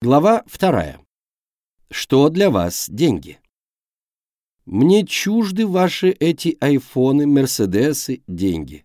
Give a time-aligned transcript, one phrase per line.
[0.00, 1.00] Глава вторая.
[1.90, 3.40] Что для вас деньги?
[4.64, 8.84] Мне чужды ваши эти айфоны, мерседесы, деньги.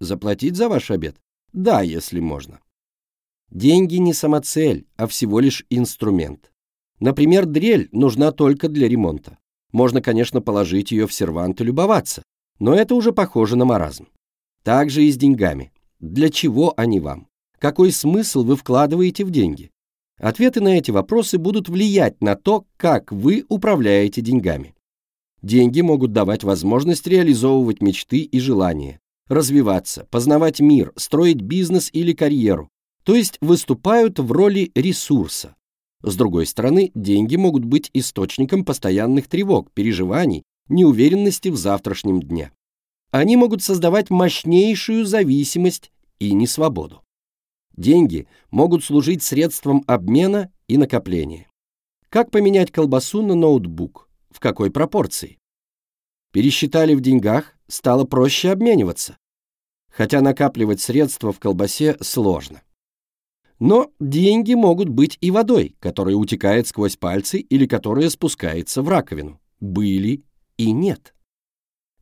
[0.00, 1.16] Заплатить за ваш обед?
[1.52, 2.60] Да, если можно.
[3.50, 6.50] Деньги не самоцель, а всего лишь инструмент.
[6.98, 9.36] Например, дрель нужна только для ремонта.
[9.70, 12.22] Можно, конечно, положить ее в сервант и любоваться,
[12.58, 14.08] но это уже похоже на маразм.
[14.62, 15.74] Так же и с деньгами.
[16.00, 17.28] Для чего они вам?
[17.58, 19.70] Какой смысл вы вкладываете в деньги?
[20.18, 24.74] Ответы на эти вопросы будут влиять на то, как вы управляете деньгами.
[25.42, 32.70] Деньги могут давать возможность реализовывать мечты и желания, развиваться, познавать мир, строить бизнес или карьеру,
[33.02, 35.54] то есть выступают в роли ресурса.
[36.02, 42.52] С другой стороны, деньги могут быть источником постоянных тревог, переживаний, неуверенности в завтрашнем дне.
[43.10, 47.03] Они могут создавать мощнейшую зависимость и несвободу.
[47.76, 51.48] Деньги могут служить средством обмена и накопления.
[52.08, 54.08] Как поменять колбасу на ноутбук?
[54.30, 55.38] В какой пропорции?
[56.32, 59.16] Пересчитали в деньгах, стало проще обмениваться.
[59.90, 62.62] Хотя накапливать средства в колбасе сложно.
[63.60, 69.40] Но деньги могут быть и водой, которая утекает сквозь пальцы или которая спускается в раковину.
[69.60, 70.24] Были
[70.56, 71.13] и нет.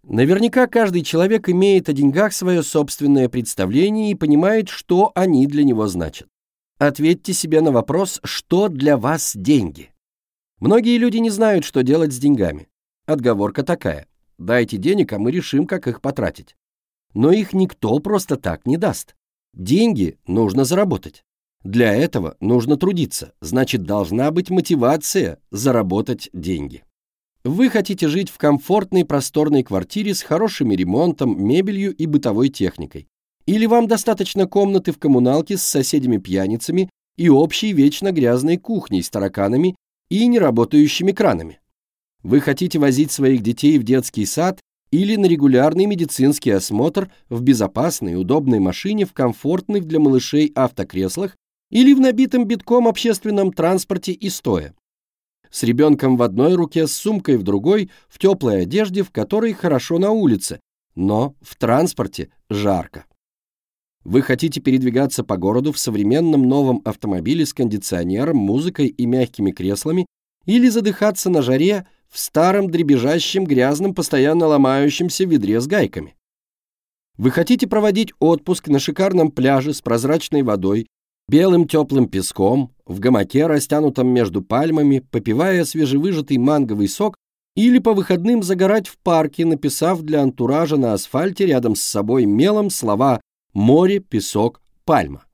[0.04, 5.86] Наверняка каждый человек имеет о деньгах свое собственное представление и понимает, что они для него
[5.86, 6.28] значат.
[6.78, 9.92] Ответьте себе на вопрос, что для вас деньги.
[10.58, 12.68] Многие люди не знают, что делать с деньгами.
[13.06, 14.06] Отговорка такая.
[14.38, 16.56] Дайте денег, а мы решим, как их потратить.
[17.14, 19.14] Но их никто просто так не даст.
[19.54, 21.24] Деньги нужно заработать.
[21.62, 26.82] Для этого нужно трудиться, значит, должна быть мотивация заработать деньги.
[27.44, 33.08] Вы хотите жить в комфортной просторной квартире с хорошим ремонтом, мебелью и бытовой техникой.
[33.46, 39.74] Или вам достаточно комнаты в коммуналке с соседями-пьяницами и общей вечно грязной кухней с тараканами
[40.08, 41.58] и неработающими кранами.
[42.22, 44.60] Вы хотите возить своих детей в детский сад
[44.92, 51.36] или на регулярный медицинский осмотр в безопасной, удобной машине в комфортных для малышей автокреслах
[51.70, 54.74] или в набитом битком общественном транспорте и стоя
[55.52, 59.98] с ребенком в одной руке, с сумкой в другой, в теплой одежде, в которой хорошо
[59.98, 60.58] на улице,
[60.96, 63.04] но в транспорте жарко.
[64.02, 70.06] Вы хотите передвигаться по городу в современном новом автомобиле с кондиционером, музыкой и мягкими креслами
[70.44, 76.16] или задыхаться на жаре в старом дребезжащем, грязном, постоянно ломающемся ведре с гайками.
[77.16, 80.88] Вы хотите проводить отпуск на шикарном пляже с прозрачной водой,
[81.28, 87.16] белым теплым песком, в гамаке, растянутом между пальмами, попивая свежевыжатый манговый сок,
[87.54, 92.70] или по выходным загорать в парке, написав для антуража на асфальте рядом с собой мелом
[92.70, 93.20] слова
[93.52, 95.24] «море», «песок», «пальма».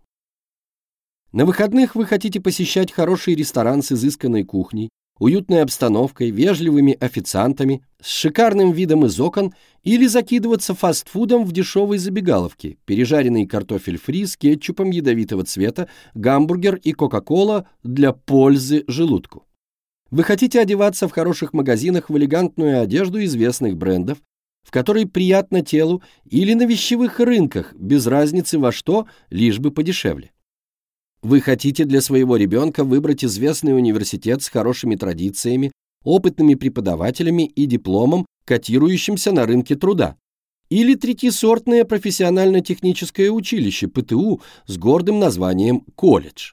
[1.32, 8.08] На выходных вы хотите посещать хороший ресторан с изысканной кухней, уютной обстановкой, вежливыми официантами, с
[8.08, 9.52] шикарным видом из окон
[9.82, 16.92] или закидываться фастфудом в дешевой забегаловке, пережаренный картофель фри с кетчупом ядовитого цвета, гамбургер и
[16.92, 19.44] кока-кола для пользы желудку.
[20.10, 24.18] Вы хотите одеваться в хороших магазинах в элегантную одежду известных брендов,
[24.62, 30.30] в которой приятно телу, или на вещевых рынках, без разницы во что, лишь бы подешевле.
[31.22, 35.72] Вы хотите для своего ребенка выбрать известный университет с хорошими традициями,
[36.04, 40.16] опытными преподавателями и дипломом, котирующимся на рынке труда.
[40.70, 46.52] Или третьесортное профессионально-техническое училище ПТУ с гордым названием «колледж».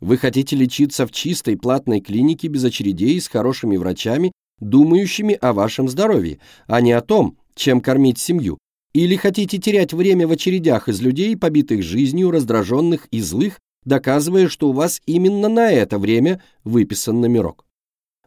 [0.00, 5.88] Вы хотите лечиться в чистой платной клинике без очередей с хорошими врачами, думающими о вашем
[5.88, 8.58] здоровье, а не о том, чем кормить семью.
[8.92, 14.68] Или хотите терять время в очередях из людей, побитых жизнью, раздраженных и злых, доказывая, что
[14.68, 17.64] у вас именно на это время выписан номерок.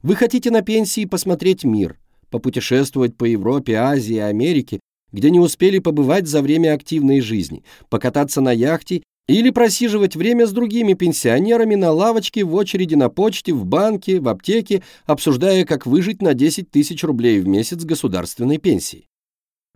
[0.02, 1.98] Вы хотите на пенсии посмотреть мир,
[2.30, 4.80] попутешествовать по Европе, Азии, Америке,
[5.12, 10.52] где не успели побывать за время активной жизни, покататься на яхте или просиживать время с
[10.52, 16.22] другими пенсионерами на лавочке, в очереди на почте, в банке, в аптеке, обсуждая, как выжить
[16.22, 19.08] на 10 тысяч рублей в месяц государственной пенсии.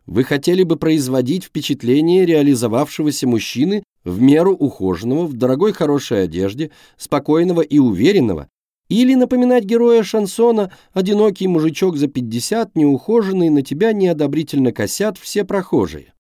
[0.06, 7.62] Вы хотели бы производить впечатление реализовавшегося мужчины в меру ухоженного, в дорогой хорошей одежде, спокойного
[7.62, 8.48] и уверенного,
[8.90, 16.14] или напоминать героя шансона «Одинокий мужичок за пятьдесят, неухоженный, на тебя неодобрительно косят все прохожие».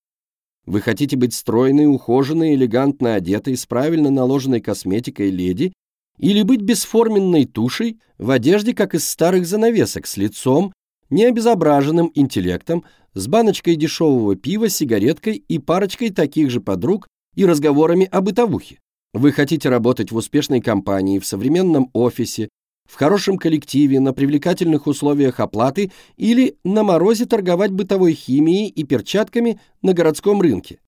[0.65, 5.73] Вы хотите быть стройной, ухоженной, элегантно одетой, с правильно наложенной косметикой леди,
[6.17, 10.71] или быть бесформенной тушей в одежде, как из старых занавесок, с лицом,
[11.09, 18.21] необезображенным интеллектом, с баночкой дешевого пива, сигареткой и парочкой таких же подруг и разговорами о
[18.21, 18.79] бытовухе.
[19.13, 22.49] Вы хотите работать в успешной компании, в современном офисе,
[22.89, 29.59] в хорошем коллективе, на привлекательных условиях оплаты или на морозе торговать бытовой химией и перчатками
[29.81, 30.79] на городском рынке.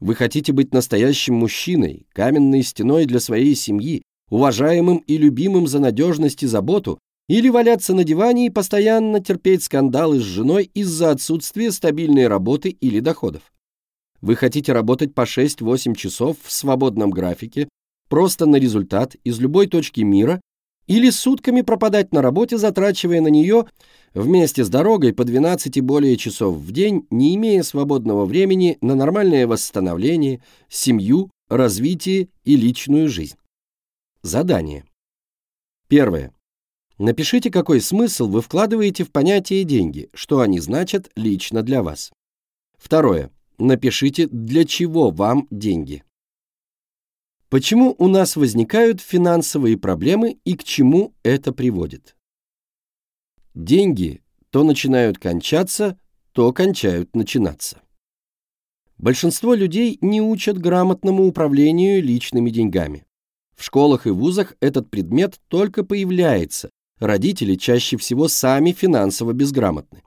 [0.00, 6.42] Вы хотите быть настоящим мужчиной, каменной стеной для своей семьи, уважаемым и любимым за надежность
[6.42, 6.98] и заботу,
[7.28, 13.00] или валяться на диване и постоянно терпеть скандалы с женой из-за отсутствия стабильной работы или
[13.00, 13.42] доходов.
[14.24, 17.68] Вы хотите работать по 6-8 часов в свободном графике,
[18.08, 20.40] просто на результат из любой точки мира,
[20.86, 23.66] или сутками пропадать на работе, затрачивая на нее
[24.14, 28.94] вместе с дорогой по 12 и более часов в день, не имея свободного времени на
[28.94, 33.36] нормальное восстановление, семью, развитие и личную жизнь.
[34.22, 34.86] Задание.
[35.86, 36.32] Первое.
[36.96, 42.10] Напишите, какой смысл вы вкладываете в понятие «деньги», что они значат лично для вас.
[42.78, 43.30] Второе.
[43.58, 46.04] Напишите, для чего вам деньги.
[47.48, 52.16] Почему у нас возникают финансовые проблемы и к чему это приводит?
[53.54, 55.98] Деньги то начинают кончаться,
[56.30, 57.82] то кончают начинаться.
[58.98, 63.04] Большинство людей не учат грамотному управлению личными деньгами.
[63.56, 66.70] В школах и вузах этот предмет только появляется.
[67.00, 70.03] Родители чаще всего сами финансово безграмотны.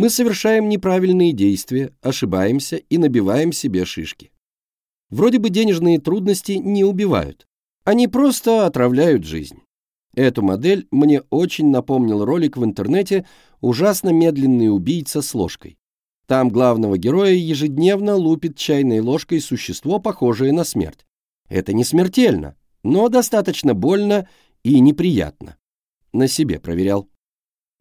[0.00, 4.32] Мы совершаем неправильные действия, ошибаемся и набиваем себе шишки.
[5.10, 7.46] Вроде бы денежные трудности не убивают.
[7.84, 9.58] Они просто отравляют жизнь.
[10.14, 13.26] Эту модель мне очень напомнил ролик в интернете
[13.60, 15.76] «Ужасно медленный убийца с ложкой».
[16.26, 21.04] Там главного героя ежедневно лупит чайной ложкой существо, похожее на смерть.
[21.50, 24.26] Это не смертельно, но достаточно больно
[24.62, 25.58] и неприятно.
[26.14, 27.06] На себе проверял.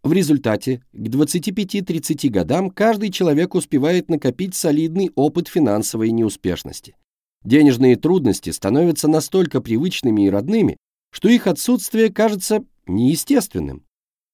[0.04, 6.96] В результате к 25-30 годам каждый человек успевает накопить солидный опыт финансовой неуспешности.
[7.44, 10.78] Денежные трудности становятся настолько привычными и родными,
[11.12, 13.84] что их отсутствие кажется неестественным.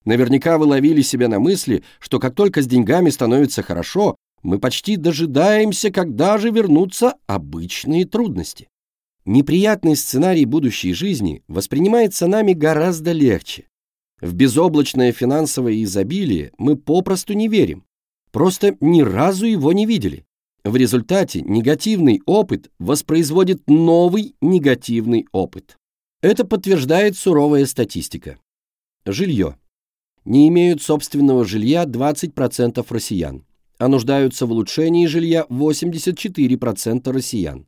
[0.06, 4.98] Наверняка вы ловили себя на мысли, что как только с деньгами становится хорошо, мы почти
[4.98, 8.68] дожидаемся, когда же вернутся обычные трудности.
[9.26, 13.66] Неприятный сценарий будущей жизни воспринимается нами гораздо легче.
[14.22, 17.86] В безоблачное финансовое изобилие мы попросту не верим.
[18.32, 20.26] Просто ни разу его не видели.
[20.64, 25.78] В результате негативный опыт воспроизводит новый негативный опыт.
[26.22, 28.40] Это подтверждает суровая статистика.
[29.06, 29.58] Жилье.
[30.24, 33.46] Не имеют собственного жилья 20% россиян,
[33.78, 37.68] а нуждаются в улучшении жилья 84% россиян.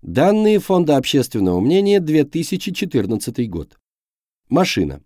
[0.00, 3.78] Данные Фонда общественного мнения 2014 год.
[4.48, 5.02] Машина.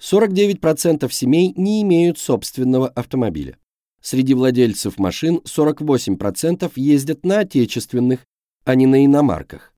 [0.00, 3.58] 49% семей не имеют собственного автомобиля.
[4.00, 8.26] Среди владельцев машин 48% ездят на отечественных,
[8.64, 9.72] а не на иномарках.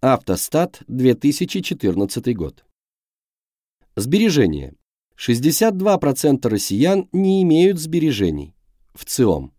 [0.00, 2.64] Автостат, 2014 год.
[3.94, 4.74] Сбережения.
[5.16, 8.54] 62% россиян не имеют сбережений.
[8.94, 9.54] В ЦИОМ.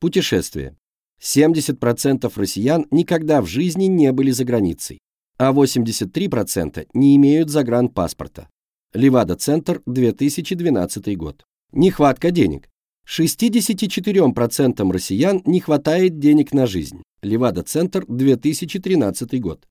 [0.00, 0.76] Путешествия.
[1.22, 4.98] 70% россиян никогда в жизни не были за границей,
[5.38, 8.50] а 83% не имеют загранпаспорта.
[8.94, 11.44] Левада-центр, 2012 год.
[11.72, 12.68] Нехватка денег.
[13.08, 17.02] 64% россиян не хватает денег на жизнь.
[17.20, 19.66] Левада-центр, 2013 год.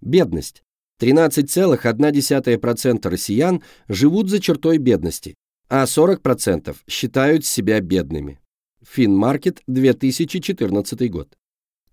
[0.00, 0.64] Бедность.
[1.00, 5.36] 13,1% россиян живут за чертой бедности,
[5.68, 8.40] а 40% считают себя бедными.
[8.82, 11.38] Финмаркет, 2014 год.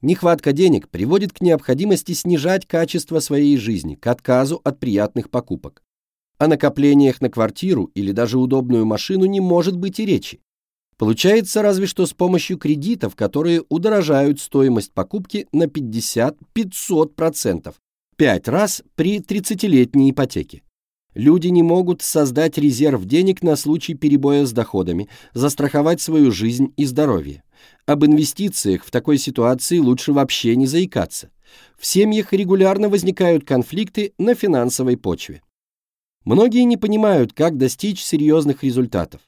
[0.01, 5.83] Нехватка денег приводит к необходимости снижать качество своей жизни, к отказу от приятных покупок.
[6.37, 10.39] О накоплениях на квартиру или даже удобную машину не может быть и речи.
[10.99, 17.73] Получается разве что с помощью кредитов, которые удорожают стоимость покупки на 50-500%,
[18.17, 20.63] пять раз при 30-летней ипотеке.
[21.15, 26.83] Люди не могут создать резерв денег на случай перебоя с доходами, застраховать свою жизнь и
[26.83, 27.43] здоровье.
[27.85, 31.29] Об инвестициях в такой ситуации лучше вообще не заикаться.
[31.77, 35.43] В семьях регулярно возникают конфликты на финансовой почве.
[36.25, 39.21] Многие не понимают, как достичь серьезных результатов.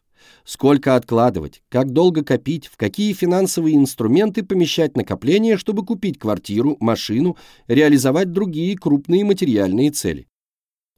[0.43, 7.37] Сколько откладывать, как долго копить, в какие финансовые инструменты помещать накопления, чтобы купить квартиру, машину,
[7.67, 10.27] реализовать другие крупные материальные цели.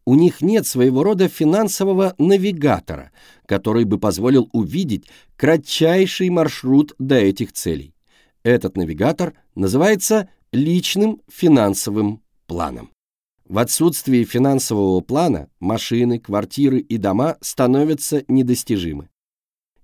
[0.06, 3.12] У них нет своего рода финансового навигатора,
[3.46, 7.96] который бы позволил увидеть кратчайший маршрут до этих целей.
[8.44, 12.92] Этот навигатор называется личным финансовым планом.
[13.48, 19.10] В отсутствии финансового плана машины, квартиры и дома становятся недостижимы.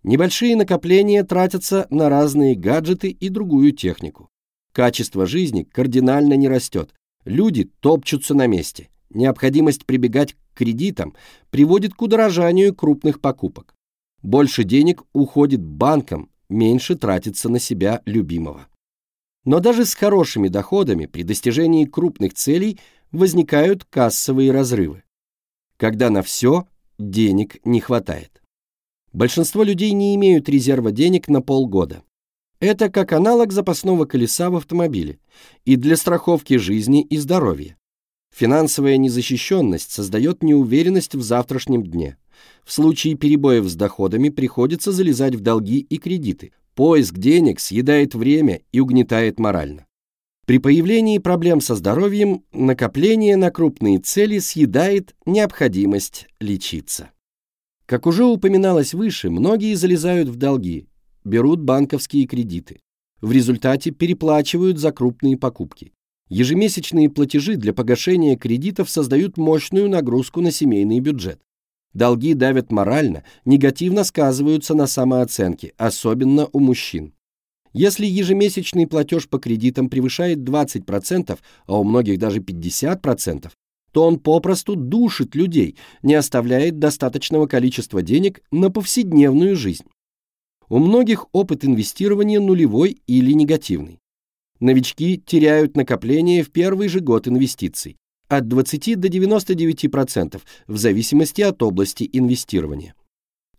[0.04, 4.30] Небольшие накопления тратятся на разные гаджеты и другую технику.
[4.72, 6.94] Качество жизни кардинально не растет,
[7.26, 11.16] люди топчутся на месте– Необходимость прибегать к кредитам
[11.50, 13.76] приводит к удорожанию крупных покупок.
[14.22, 18.68] Больше денег уходит банкам, меньше тратится на себя любимого.
[19.46, 22.80] Но даже с хорошими доходами при достижении крупных целей
[23.12, 25.04] возникают кассовые разрывы,
[25.78, 26.68] когда на все
[27.00, 28.39] денег не хватает.
[29.14, 32.04] Большинство людей не имеют резерва денег на полгода.
[32.60, 35.20] Это как аналог запасного колеса в автомобиле
[35.66, 37.78] и для страховки жизни и здоровья.
[38.36, 42.18] Финансовая незащищенность создает неуверенность в завтрашнем дне.
[42.64, 46.52] В случае перебоев с доходами приходится залезать в долги и кредиты.
[46.76, 49.86] Поиск денег съедает время и угнетает морально.
[50.46, 57.12] При появлении проблем со здоровьем накопление на крупные цели съедает необходимость лечиться.
[57.90, 60.86] Как уже упоминалось выше, многие залезают в долги,
[61.24, 62.82] берут банковские кредиты.
[63.20, 65.92] В результате переплачивают за крупные покупки.
[66.28, 71.42] Ежемесячные платежи для погашения кредитов создают мощную нагрузку на семейный бюджет.
[71.96, 77.16] Долги давят морально, негативно сказываются на самооценке, особенно у мужчин.
[77.74, 83.50] Если ежемесячный платеж по кредитам превышает 20%, а у многих даже 50%,
[83.92, 89.86] то он попросту душит людей, не оставляет достаточного количества денег на повседневную жизнь.
[90.68, 94.00] У многих опыт инвестирования нулевой или негативный.
[94.60, 101.64] Новички теряют накопление в первый же год инвестиций от 20 до 99% в зависимости от
[101.64, 102.94] области инвестирования.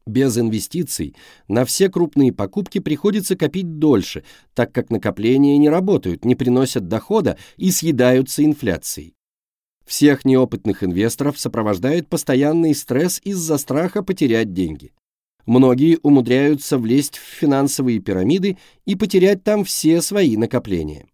[0.07, 1.15] Без инвестиций
[1.49, 7.37] на все крупные покупки приходится копить дольше, так как накопления не работают, не приносят дохода
[7.57, 9.15] и съедаются инфляцией.
[9.91, 14.93] Всех неопытных инвесторов сопровождает постоянный стресс из-за страха потерять деньги.
[15.47, 21.07] Многие умудряются влезть в финансовые пирамиды и потерять там все свои накопления.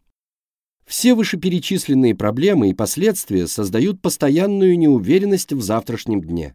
[0.85, 6.55] Все вышеперечисленные проблемы и последствия создают постоянную неуверенность в завтрашнем дне.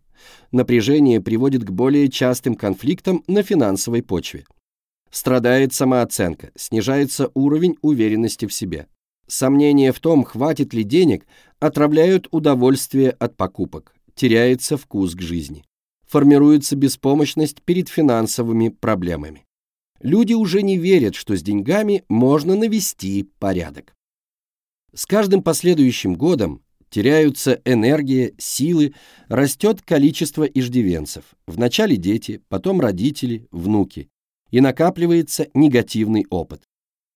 [0.51, 4.45] Напряжение приводит к более частым конфликтам на финансовой почве.
[5.09, 8.85] Страдает самооценка, снижается уровень уверенности в себе.
[9.31, 11.25] Сомнения в том, хватит ли денег,
[11.61, 15.63] отравляют удовольствие от покупок, теряется вкус к жизни
[16.11, 19.45] формируется беспомощность перед финансовыми проблемами.
[20.01, 23.95] Люди уже не верят, что с деньгами можно навести порядок.
[24.93, 28.93] С каждым последующим годом теряются энергия, силы,
[29.29, 31.23] растет количество иждивенцев.
[31.47, 34.09] Вначале дети, потом родители, внуки.
[34.49, 36.63] И накапливается негативный опыт.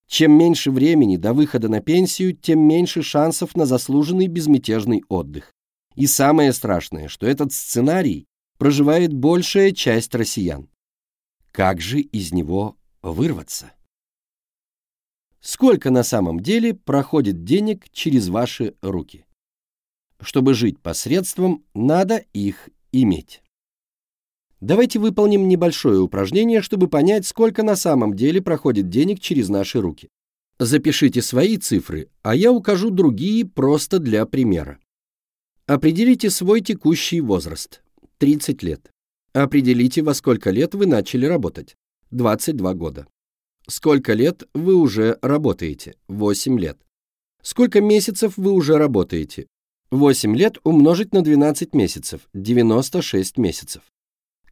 [0.08, 5.52] Чем меньше времени до выхода на пенсию, тем меньше шансов на заслуженный безмятежный отдых.
[5.96, 10.70] И самое страшное, что этот сценарий проживает большая часть россиян.
[11.52, 13.72] Как же из него вырваться?
[15.42, 19.26] Сколько на самом деле проходит денег через ваши руки?
[20.20, 23.42] Чтобы жить посредством, надо их иметь.
[24.66, 30.10] Давайте выполним небольшое упражнение, чтобы понять, сколько на самом деле проходит денег через наши руки.
[30.58, 34.80] Запишите свои цифры, а я укажу другие просто для примера.
[35.68, 37.84] Определите свой текущий возраст.
[38.18, 38.90] 30 лет.
[39.34, 41.76] Определите, во сколько лет вы начали работать.
[42.10, 43.06] 22 года.
[43.68, 45.94] Сколько лет вы уже работаете?
[46.08, 46.80] 8 лет.
[47.44, 49.46] Сколько месяцев вы уже работаете?
[49.92, 52.22] 8 лет умножить на 12 месяцев.
[52.34, 53.84] 96 месяцев.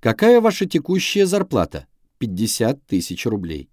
[0.04, 1.88] Какая ваша текущая зарплата?
[2.18, 3.70] 50 тысяч рублей.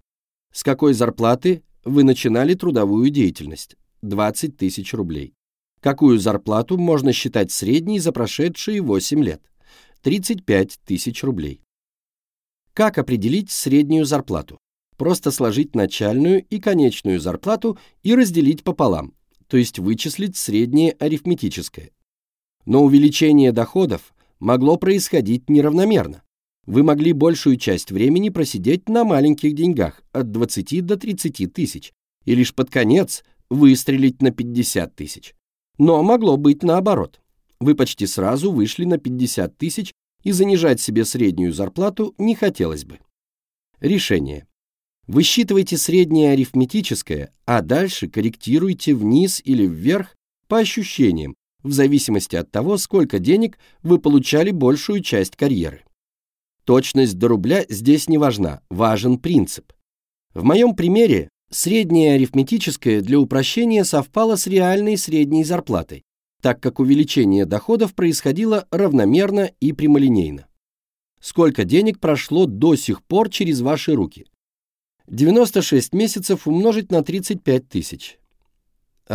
[0.53, 3.75] С какой зарплаты вы начинали трудовую деятельность?
[4.01, 5.33] 20 тысяч рублей.
[5.81, 9.41] Какую зарплату можно считать средней за прошедшие 8 лет?
[10.03, 11.65] 35 тысяч рублей.
[12.73, 14.57] Как определить среднюю зарплату?
[14.95, 19.15] Просто сложить начальную и конечную зарплату и разделить пополам,
[19.47, 21.91] то есть вычислить среднее арифметическое.
[22.63, 26.23] Но увеличение доходов могло происходить неравномерно.
[26.65, 31.93] Вы могли большую часть времени просидеть на маленьких деньгах от 20 до 30 тысяч
[32.25, 35.35] и лишь под конец выстрелить на 50 тысяч.
[35.77, 37.21] Но могло быть наоборот.
[37.59, 39.93] Вы почти сразу вышли на 50 тысяч
[40.23, 42.99] и занижать себе среднюю зарплату не хотелось бы.
[43.79, 44.47] Решение.
[45.07, 50.15] Высчитывайте среднее арифметическое, а дальше корректируйте вниз или вверх
[50.47, 55.83] по ощущениям, в зависимости от того, сколько денег вы получали большую часть карьеры.
[56.65, 59.73] Точность до рубля здесь не важна, важен принцип.
[60.33, 66.03] В моем примере среднее арифметическое для упрощения совпало с реальной средней зарплатой,
[66.41, 70.47] так как увеличение доходов происходило равномерно и прямолинейно.
[71.19, 74.25] Сколько денег прошло до сих пор через ваши руки?
[75.07, 78.17] 96 месяцев умножить на 35 тысяч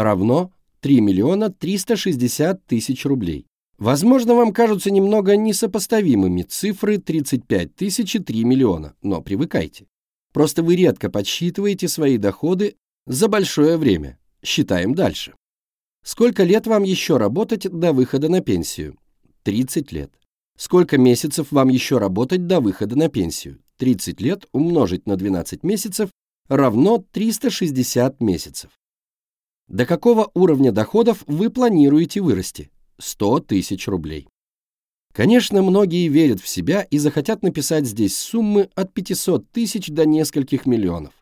[0.02, 0.52] равно
[0.86, 3.48] 3 миллиона 360 тысяч рублей.
[3.76, 9.88] Возможно, вам кажутся немного несопоставимыми цифры 35 тысяч и 3 миллиона, но привыкайте.
[10.32, 14.20] Просто вы редко подсчитываете свои доходы за большое время.
[14.44, 15.34] Считаем дальше.
[16.04, 18.96] Сколько лет вам еще работать до выхода на пенсию?
[19.42, 20.12] 30 лет.
[20.56, 23.58] Сколько месяцев вам еще работать до выхода на пенсию?
[23.78, 26.10] 30 лет умножить на 12 месяцев
[26.48, 28.70] равно 360 месяцев.
[29.68, 32.70] До какого уровня доходов вы планируете вырасти?
[32.98, 34.28] 100 тысяч рублей.
[35.12, 40.66] Конечно, многие верят в себя и захотят написать здесь суммы от 500 тысяч до нескольких
[40.66, 41.14] миллионов.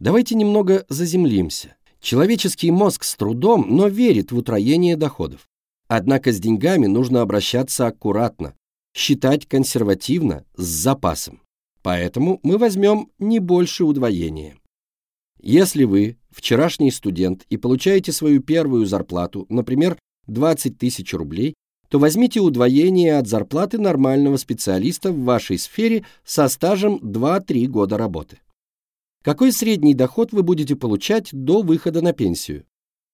[0.00, 1.76] Давайте немного заземлимся.
[2.00, 5.48] Человеческий мозг с трудом, но верит в утроение доходов.
[5.86, 8.54] Однако с деньгами нужно обращаться аккуратно,
[8.94, 11.40] считать консервативно, с запасом.
[11.82, 14.56] Поэтому мы возьмем не больше удвоения.
[15.40, 21.54] Если вы вчерашний студент и получаете свою первую зарплату, например, 20 тысяч рублей,
[21.88, 28.38] то возьмите удвоение от зарплаты нормального специалиста в вашей сфере со стажем 2-3 года работы.
[29.22, 32.64] Какой средний доход вы будете получать до выхода на пенсию?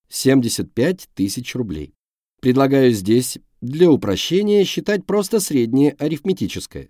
[0.09, 1.95] 75 тысяч рублей.
[2.41, 6.89] Предлагаю здесь для упрощения считать просто среднее арифметическое.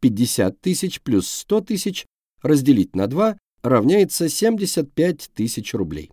[0.00, 2.06] 50 тысяч плюс 100 тысяч
[2.40, 6.10] разделить на 2 равняется 75 тысяч рублей.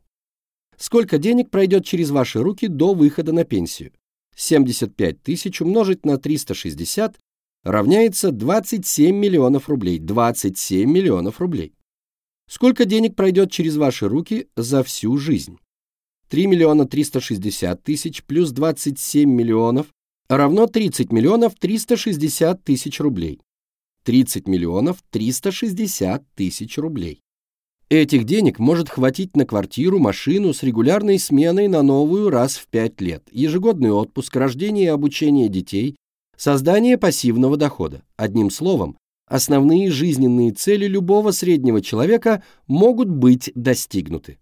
[0.78, 3.92] Сколько денег пройдет через ваши руки до выхода на пенсию?
[4.36, 7.20] 75 тысяч умножить на 360
[7.64, 10.00] равняется 27 миллионов рублей.
[10.00, 11.74] 27 миллионов рублей.
[12.48, 15.58] Сколько денег пройдет через ваши руки за всю жизнь?
[16.30, 19.88] 3 миллиона 360 тысяч плюс 27 миллионов
[20.30, 23.42] равно 30 миллионов 360 тысяч рублей.
[24.04, 27.22] 30 миллионов 360 тысяч рублей.
[27.90, 33.02] Этих денег может хватить на квартиру, машину с регулярной сменой на новую раз в 5
[33.02, 35.96] лет, ежегодный отпуск, рождение и обучение детей,
[36.38, 38.04] создание пассивного дохода.
[38.16, 44.38] Одним словом, основные жизненные цели любого среднего человека могут быть достигнуты.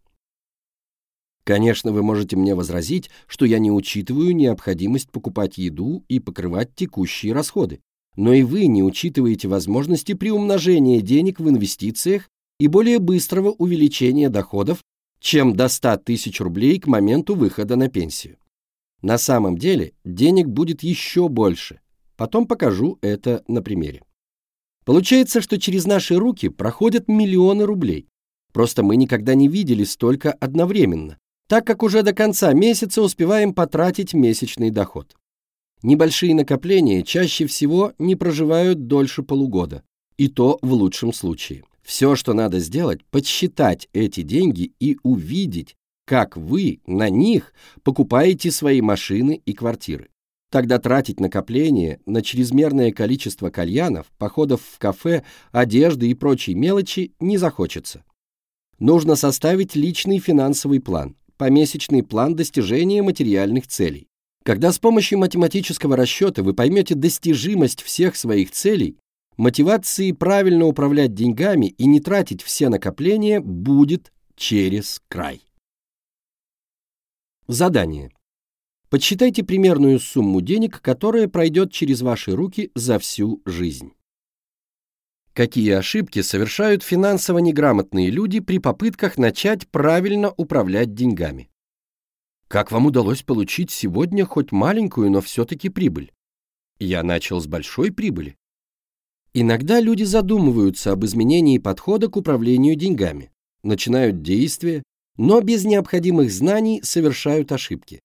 [1.46, 7.32] Конечно, вы можете мне возразить, что я не учитываю необходимость покупать еду и покрывать текущие
[7.32, 7.80] расходы,
[8.18, 12.28] но и вы не учитываете возможности приумножения денег в инвестициях
[12.60, 14.84] и более быстрого увеличения доходов,
[15.20, 18.38] чем до 100 тысяч рублей к моменту выхода на пенсию.
[19.02, 21.80] На самом деле денег будет еще больше.
[22.16, 24.02] Потом покажу это на примере.
[24.86, 28.08] Получается, что через наши руки проходят миллионы рублей.
[28.54, 31.18] Просто мы никогда не видели столько одновременно,
[31.48, 35.16] так как уже до конца месяца успеваем потратить месячный доход.
[35.84, 39.84] Небольшие накопления чаще всего не проживают дольше полугода,
[40.18, 41.64] и то в лучшем случае.
[41.88, 48.82] Все, что надо сделать, подсчитать эти деньги и увидеть, как вы на них покупаете свои
[48.82, 50.10] машины и квартиры.
[50.52, 55.24] Тогда тратить накопление на чрезмерное количество кальянов, походов в кафе,
[55.54, 58.04] одежды и прочей мелочи не захочется.
[58.80, 64.10] Нужно составить личный финансовый план, помесячный план достижения материальных целей.
[64.44, 68.98] Когда с помощью математического расчета вы поймете достижимость всех своих целей,
[69.38, 75.42] мотивации правильно управлять деньгами и не тратить все накопления будет через край.
[77.48, 78.12] Задание.
[78.90, 83.94] Подсчитайте примерную сумму денег, которая пройдет через ваши руки за всю жизнь.
[85.34, 91.50] Какие ошибки совершают финансово неграмотные люди при попытках начать правильно управлять деньгами?
[92.48, 96.12] Как вам удалось получить сегодня хоть маленькую, но все-таки прибыль?
[96.80, 98.36] Я начал с большой прибыли.
[99.40, 103.30] Иногда люди задумываются об изменении подхода к управлению деньгами,
[103.62, 104.82] начинают действия,
[105.16, 108.00] но без необходимых знаний совершают ошибки.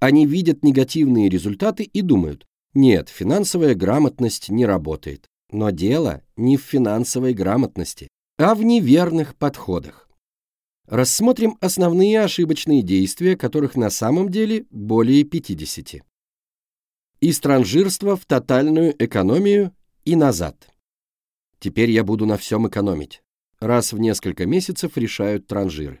[0.00, 5.26] Они видят негативные результаты и думают, нет, финансовая грамотность не работает.
[5.52, 10.08] Но дело не в финансовой грамотности, а в неверных подходах.
[10.86, 16.02] Рассмотрим основные ошибочные действия, которых на самом деле более 50.
[17.20, 19.74] Из транжирства в тотальную экономию
[20.06, 20.70] и назад.
[21.60, 23.22] Теперь я буду на всем экономить.
[23.60, 26.00] Раз в несколько месяцев решают транжиры.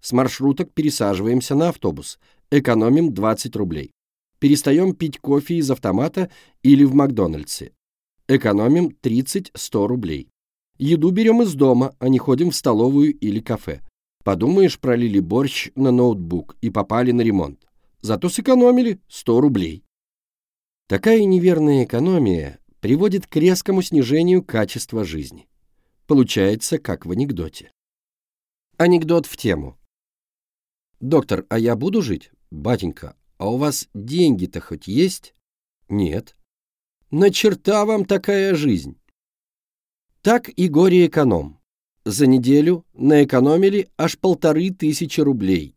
[0.00, 2.18] С маршруток пересаживаемся на автобус,
[2.50, 3.92] экономим 20 рублей.
[4.38, 6.30] Перестаем пить кофе из автомата
[6.62, 7.72] или в Макдональдсе,
[8.28, 10.28] Экономим 30-100 рублей.
[10.78, 13.82] Еду берем из дома, а не ходим в столовую или кафе.
[14.24, 17.66] Подумаешь, пролили борщ на ноутбук и попали на ремонт.
[18.00, 19.84] Зато сэкономили 100 рублей.
[20.88, 25.48] Такая неверная экономия приводит к резкому снижению качества жизни.
[26.08, 27.70] Получается, как в анекдоте.
[28.76, 29.78] Анекдот в тему.
[30.98, 32.32] «Доктор, а я буду жить?
[32.50, 35.34] Батенька, а у вас деньги-то хоть есть?»
[35.88, 36.36] «Нет».
[37.12, 38.98] На черта вам такая жизнь.
[40.20, 41.60] Так и горе-эконом.
[42.04, 45.76] За неделю наэкономили аж полторы тысячи рублей.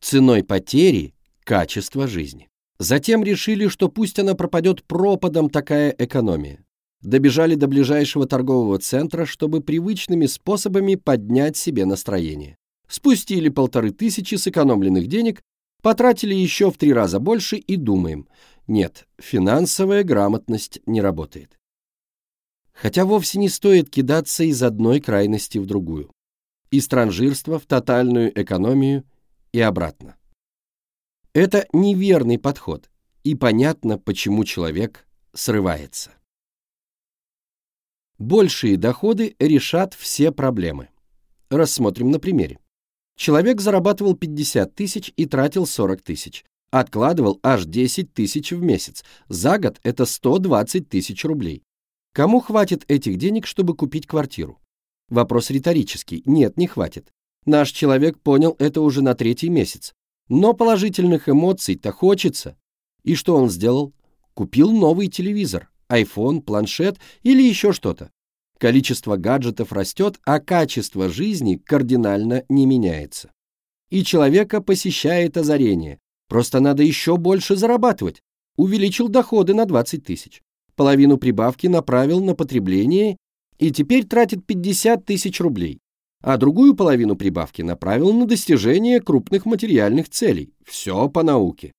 [0.00, 1.14] Ценой потери–
[1.44, 2.48] качество жизни.
[2.78, 6.64] Затем решили, что пусть она пропадет пропадом такая экономия.
[7.00, 12.56] Добежали до ближайшего торгового центра, чтобы привычными способами поднять себе настроение.
[12.88, 15.42] Спустили полторы тысячи сэкономленных денег,
[15.82, 18.28] потратили еще в три раза больше и думаем–
[18.66, 21.58] нет, финансовая грамотность не работает.
[22.72, 26.10] Хотя вовсе не стоит кидаться из одной крайности в другую.
[26.70, 29.04] Из транжирства в тотальную экономию
[29.52, 30.16] и обратно.
[31.34, 32.90] Это неверный подход,
[33.24, 36.12] и понятно, почему человек срывается.
[38.18, 40.88] Большие доходы решат все проблемы.
[41.50, 42.58] Рассмотрим на примере.
[43.16, 46.44] Человек зарабатывал 50 тысяч и тратил 40 тысяч
[46.80, 49.04] откладывал аж 10 тысяч в месяц.
[49.28, 51.62] За год это 120 тысяч рублей.
[52.12, 54.58] Кому хватит этих денег, чтобы купить квартиру?
[55.08, 56.22] Вопрос риторический.
[56.26, 57.12] Нет, не хватит.
[57.46, 59.94] Наш человек понял это уже на третий месяц.
[60.28, 62.56] Но положительных эмоций-то хочется.
[63.02, 63.92] И что он сделал?
[64.32, 68.10] Купил новый телевизор, iPhone, планшет или еще что-то.
[68.58, 73.32] Количество гаджетов растет, а качество жизни кардинально не меняется.
[73.90, 75.98] И человека посещает озарение.
[76.28, 78.22] Просто надо еще больше зарабатывать.
[78.56, 80.42] Увеличил доходы на 20 тысяч.
[80.74, 83.16] Половину прибавки направил на потребление
[83.58, 85.80] и теперь тратит 50 тысяч рублей.
[86.26, 90.54] А другую половину прибавки направил на достижение крупных материальных целей.
[90.64, 91.70] Все по науке.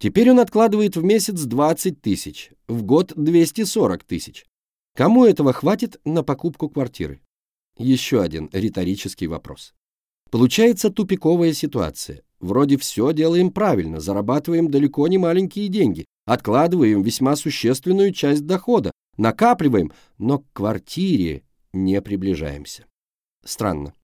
[0.00, 4.46] Теперь он откладывает в месяц 20 тысяч, в год 240 тысяч.
[4.96, 7.20] Кому этого хватит на покупку квартиры?
[7.76, 9.74] Еще один риторический вопрос.
[10.30, 12.22] Получается тупиковая ситуация.
[12.40, 19.92] Вроде все делаем правильно, зарабатываем далеко не маленькие деньги, откладываем весьма существенную часть дохода, накапливаем,
[20.16, 21.42] но к квартире
[21.74, 22.86] не приближаемся.
[23.44, 23.94] Странно.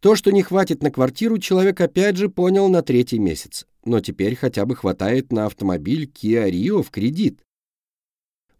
[0.00, 4.34] То, что не хватит на квартиру, человек опять же понял на третий месяц, но теперь
[4.34, 7.40] хотя бы хватает на автомобиль Kia Rio в кредит.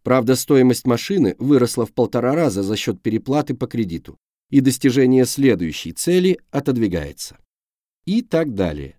[0.03, 4.19] Правда, стоимость машины выросла в полтора раза за счет переплаты по кредиту,
[4.51, 7.39] и достижение следующей цели отодвигается
[8.05, 8.97] и так далее.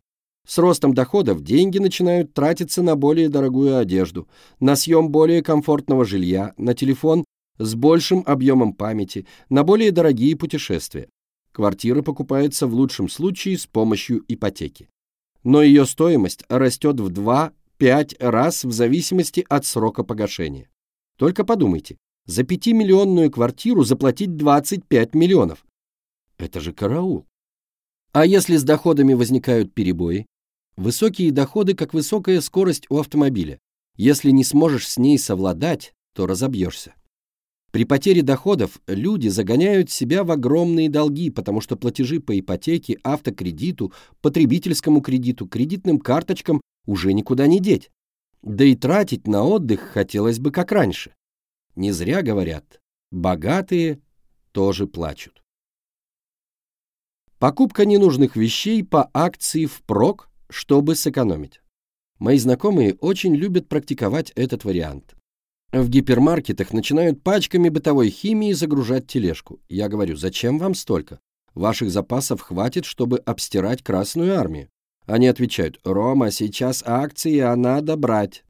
[0.47, 4.27] С ростом доходов деньги начинают тратиться на более дорогую одежду,
[4.59, 7.25] на съем более комфортного жилья, на телефон
[7.61, 11.09] с большим объемом памяти, на более дорогие путешествия.
[11.51, 14.89] Квартира покупается в лучшем случае с помощью ипотеки.
[15.43, 20.69] Но ее стоимость растет в 2-5 раз в зависимости от срока погашения.
[21.17, 25.65] Только подумайте, за 5-миллионную квартиру заплатить 25 миллионов.
[26.37, 27.25] Это же караул.
[28.13, 30.25] А если с доходами возникают перебои?
[30.77, 33.59] Высокие доходы, как высокая скорость у автомобиля.
[33.97, 36.93] Если не сможешь с ней совладать, то разобьешься.
[37.71, 43.93] При потере доходов люди загоняют себя в огромные долги, потому что платежи по ипотеке, автокредиту,
[44.21, 47.89] потребительскому кредиту, кредитным карточкам уже никуда не деть.
[48.41, 51.13] Да и тратить на отдых хотелось бы как раньше.
[51.75, 54.01] Не зря говорят, богатые
[54.51, 55.41] тоже плачут.
[57.39, 61.61] Покупка ненужных вещей по акции впрок, чтобы сэкономить.
[62.19, 65.15] Мои знакомые очень любят практиковать этот вариант.
[65.71, 69.61] В гипермаркетах начинают пачками бытовой химии загружать тележку.
[69.69, 71.21] Я говорю, зачем вам столько?
[71.53, 74.69] Ваших запасов хватит, чтобы обстирать Красную Армию.
[75.05, 78.43] Они отвечают, Рома, сейчас акции, а надо брать.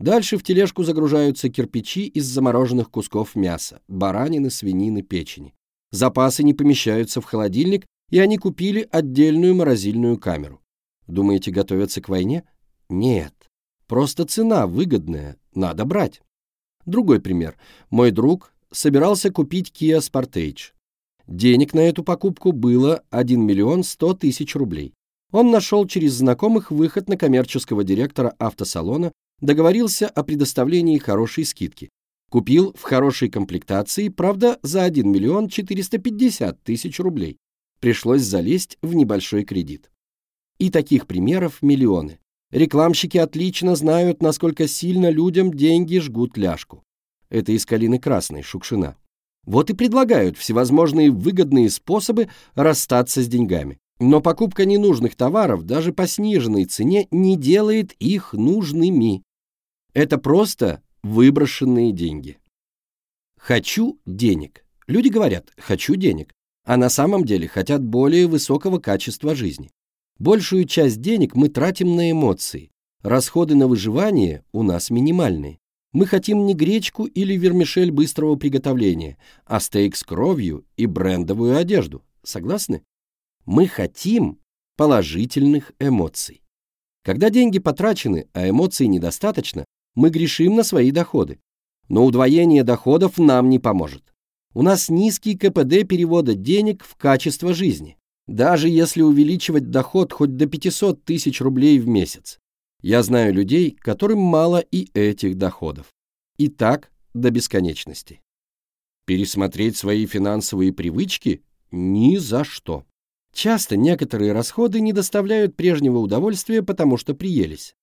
[0.00, 5.54] Дальше в тележку загружаются кирпичи из замороженных кусков мяса, баранины, свинины, печени.
[5.92, 10.60] Запасы не помещаются в холодильник, и они купили отдельную морозильную камеру.
[11.06, 12.42] Думаете, готовятся к войне?
[12.88, 13.32] Нет.
[13.86, 16.20] Просто цена выгодная, надо брать.
[16.86, 17.56] Другой пример.
[17.90, 20.72] Мой друг собирался купить Kia Sportage.
[21.26, 24.94] Денег на эту покупку было 1 миллион 100 тысяч рублей.
[25.32, 31.90] Он нашел через знакомых выход на коммерческого директора автосалона, договорился о предоставлении хорошей скидки.
[32.30, 37.38] Купил в хорошей комплектации, правда, за 1 миллион 450 тысяч рублей.
[37.80, 39.90] Пришлось залезть в небольшой кредит.
[40.58, 42.20] И таких примеров миллионы.
[42.50, 46.84] Рекламщики отлично знают, насколько сильно людям деньги жгут ляжку.
[47.28, 48.96] Это из калины красной, Шукшина.
[49.44, 53.78] Вот и предлагают всевозможные выгодные способы расстаться с деньгами.
[53.98, 59.22] Но покупка ненужных товаров даже по сниженной цене не делает их нужными.
[59.94, 62.38] Это просто выброшенные деньги.
[63.38, 64.64] Хочу денег.
[64.86, 66.32] Люди говорят «хочу денег»,
[66.64, 69.70] а на самом деле хотят более высокого качества жизни.
[70.18, 72.70] Большую часть денег мы тратим на эмоции.
[73.02, 75.58] Расходы на выживание у нас минимальные.
[75.92, 82.02] Мы хотим не гречку или вермишель быстрого приготовления, а стейк с кровью и брендовую одежду.
[82.22, 82.82] Согласны?
[83.44, 84.38] Мы хотим
[84.76, 86.42] положительных эмоций.
[87.04, 91.40] Когда деньги потрачены, а эмоций недостаточно, мы грешим на свои доходы.
[91.88, 94.14] Но удвоение доходов нам не поможет.
[94.54, 100.46] У нас низкий КПД перевода денег в качество жизни даже если увеличивать доход хоть до
[100.46, 102.38] 500 тысяч рублей в месяц.
[102.82, 105.94] Я знаю людей, которым мало и этих доходов.
[106.36, 108.20] И так до бесконечности.
[109.06, 112.84] Пересмотреть свои финансовые привычки ни за что.
[113.32, 117.74] Часто некоторые расходы не доставляют прежнего удовольствия, потому что приелись.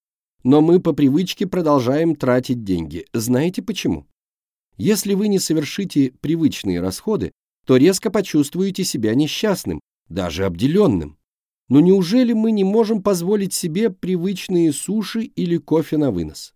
[0.44, 3.06] Но мы по привычке продолжаем тратить деньги.
[3.14, 4.08] Знаете почему?
[4.78, 7.32] Если вы не совершите привычные расходы,
[7.66, 11.18] то резко почувствуете себя несчастным, даже обделенным.
[11.70, 16.54] Но неужели мы не можем позволить себе привычные суши или кофе на вынос?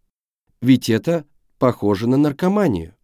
[0.61, 1.25] Ведь это
[1.59, 2.95] похоже на наркоманию.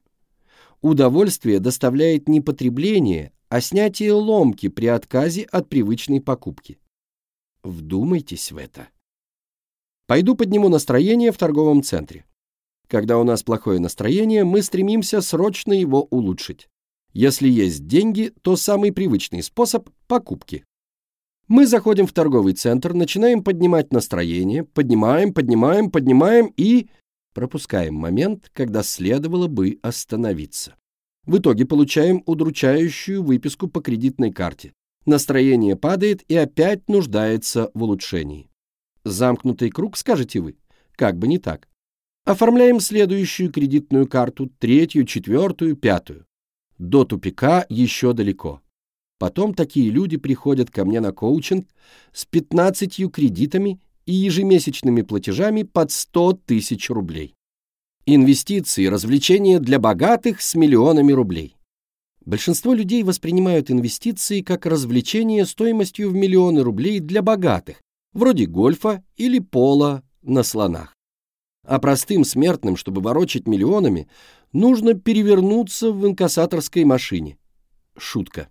[0.81, 6.79] Удовольствие доставляет не потребление, а снятие ломки при отказе от привычной покупки.
[7.63, 8.89] Вдумайтесь в это.
[10.07, 12.25] Пойду подниму настроение в торговом центре.
[12.87, 16.69] Когда у нас плохое настроение, мы стремимся срочно его улучшить.
[17.13, 20.65] Если есть деньги, то самый привычный способ– покупки.
[21.47, 26.87] Мы заходим в торговый центр, начинаем поднимать настроение, поднимаем, поднимаем, поднимаем и
[27.33, 30.75] пропускаем момент, когда следовало бы остановиться.
[31.25, 34.73] В итоге получаем удручающую выписку по кредитной карте.
[35.05, 38.49] Настроение падает и опять нуждается в улучшении.
[39.03, 40.55] Замкнутый круг, скажете вы?
[40.95, 41.67] Как бы не так.
[42.25, 46.25] Оформляем следующую кредитную карту, третью, четвертую, пятую.
[46.77, 48.61] До тупика еще далеко.
[49.19, 51.67] Потом такие люди приходят ко мне на коучинг
[52.11, 57.35] с 15 кредитами и ежемесячными платежами под 100 тысяч рублей.
[58.05, 61.55] Инвестиции, развлечения для богатых с миллионами рублей.
[62.25, 67.81] Большинство людей воспринимают инвестиции как развлечение стоимостью в миллионы рублей для богатых,
[68.13, 70.93] вроде гольфа или пола на слонах.
[71.65, 74.09] А простым смертным, чтобы ворочать миллионами,
[74.53, 77.37] нужно перевернуться в инкассаторской машине.
[77.97, 78.47] Шутка.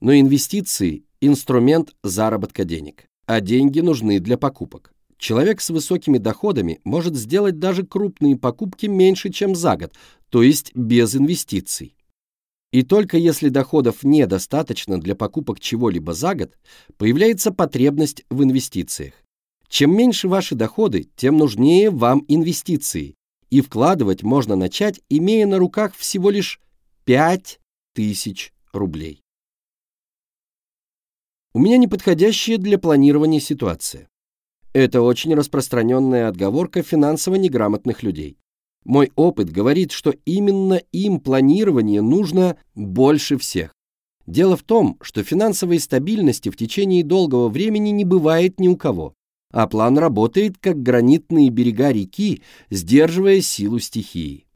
[0.00, 4.92] Но инвестиции– инструмент заработка денег, а деньги нужны для покупок.
[5.18, 9.92] Человек с высокими доходами может сделать даже крупные покупки меньше, чем за год,
[10.30, 11.94] то есть без инвестиций.
[12.72, 16.56] И только если доходов недостаточно для покупок чего-либо за год,
[16.96, 19.12] появляется потребность в инвестициях.
[19.68, 23.14] Чем меньше ваши доходы, тем нужнее вам инвестиции,
[23.50, 26.60] и вкладывать можно начать, имея на руках всего лишь
[27.04, 29.22] 5000 рублей.
[31.52, 34.08] У меня неподходящая для планирования ситуация.
[34.72, 38.38] Это очень распространенная отговорка финансово неграмотных людей.
[38.84, 43.74] Мой опыт говорит, что именно им планирование нужно больше всех.
[44.26, 49.14] Дело в том, что финансовой стабильности в течение долгого времени не бывает ни у кого
[49.50, 54.46] а план работает как гранитные берега реки, сдерживая силу стихии.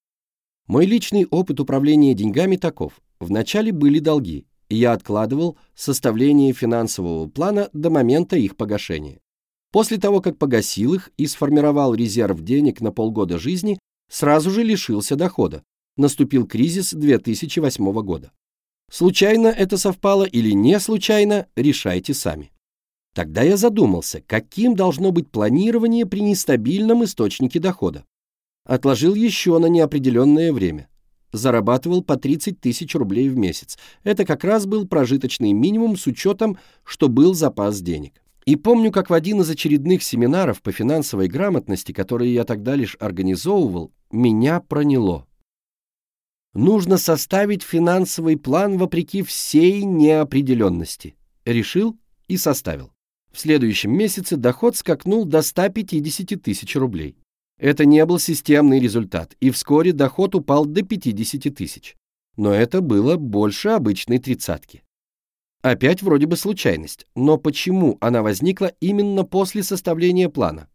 [0.66, 3.00] Мой личный опыт управления деньгами таков.
[3.20, 9.20] Вначале были долги, и я откладывал составление финансового плана до момента их погашения.
[9.72, 13.78] После того, как погасил их и сформировал резерв денег на полгода жизни,
[14.08, 15.62] сразу же лишился дохода.
[15.96, 18.32] Наступил кризис 2008 года.
[18.90, 22.53] Случайно это совпало или не случайно, решайте сами.
[23.14, 28.04] Тогда я задумался, каким должно быть планирование при нестабильном источнике дохода.
[28.66, 30.88] Отложил еще на неопределенное время.
[31.32, 33.78] Зарабатывал по 30 тысяч рублей в месяц.
[34.02, 38.20] Это как раз был прожиточный минимум с учетом, что был запас денег.
[38.46, 42.96] И помню, как в один из очередных семинаров по финансовой грамотности, которые я тогда лишь
[42.98, 45.26] организовывал, меня проняло.
[46.52, 51.16] Нужно составить финансовый план вопреки всей неопределенности.
[51.44, 51.96] Решил
[52.28, 52.93] и составил.
[53.34, 57.16] В следующем месяце доход скакнул до 150 тысяч рублей.
[57.58, 61.96] Это не был системный результат, и вскоре доход упал до 50 тысяч.
[62.36, 64.84] Но это было больше обычной тридцатки.
[65.62, 70.68] Опять вроде бы случайность, но почему она возникла именно после составления плана?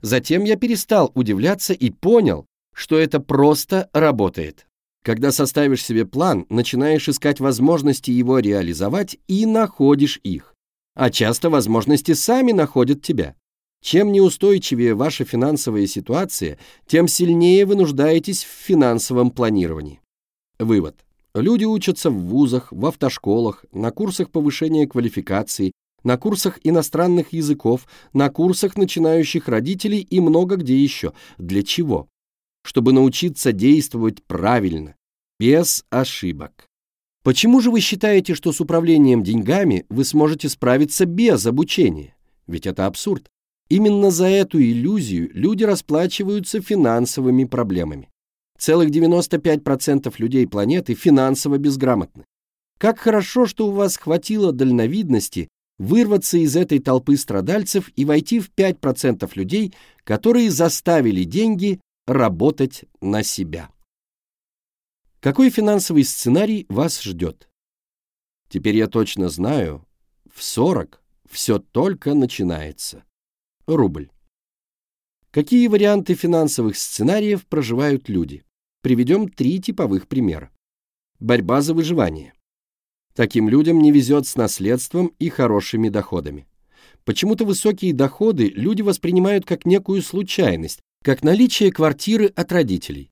[0.00, 4.66] Затем я перестал удивляться и понял, что это просто работает.
[5.04, 10.54] Когда составишь себе план, начинаешь искать возможности его реализовать и находишь их
[10.98, 13.36] а часто возможности сами находят тебя.
[13.80, 16.58] Чем неустойчивее ваша финансовая ситуация,
[16.88, 20.00] тем сильнее вы нуждаетесь в финансовом планировании.
[20.58, 20.96] Вывод.
[21.36, 25.70] Люди учатся в вузах, в автошколах, на курсах повышения квалификации,
[26.02, 31.12] на курсах иностранных языков, на курсах начинающих родителей и много где еще.
[31.38, 32.08] Для чего?
[32.64, 34.96] Чтобы научиться действовать правильно,
[35.38, 36.67] без ошибок.
[37.28, 42.16] Почему же вы считаете, что с управлением деньгами вы сможете справиться без обучения?
[42.46, 43.26] Ведь это абсурд.
[43.68, 48.08] Именно за эту иллюзию люди расплачиваются финансовыми проблемами.
[48.58, 52.24] Целых 95% людей планеты финансово безграмотны.
[52.78, 58.48] Как хорошо, что у вас хватило дальновидности вырваться из этой толпы страдальцев и войти в
[58.56, 63.68] 5% людей, которые заставили деньги работать на себя.
[65.20, 67.48] Какой финансовый сценарий вас ждет?
[68.48, 69.84] Теперь я точно знаю,
[70.32, 73.02] в 40 все только начинается.
[73.66, 74.10] Рубль.
[75.32, 78.44] Какие варианты финансовых сценариев проживают люди?
[78.80, 80.52] Приведем три типовых примера.
[81.18, 82.32] Борьба за выживание.
[83.12, 86.46] Таким людям не везет с наследством и хорошими доходами.
[87.04, 93.10] Почему-то высокие доходы люди воспринимают как некую случайность, как наличие квартиры от родителей.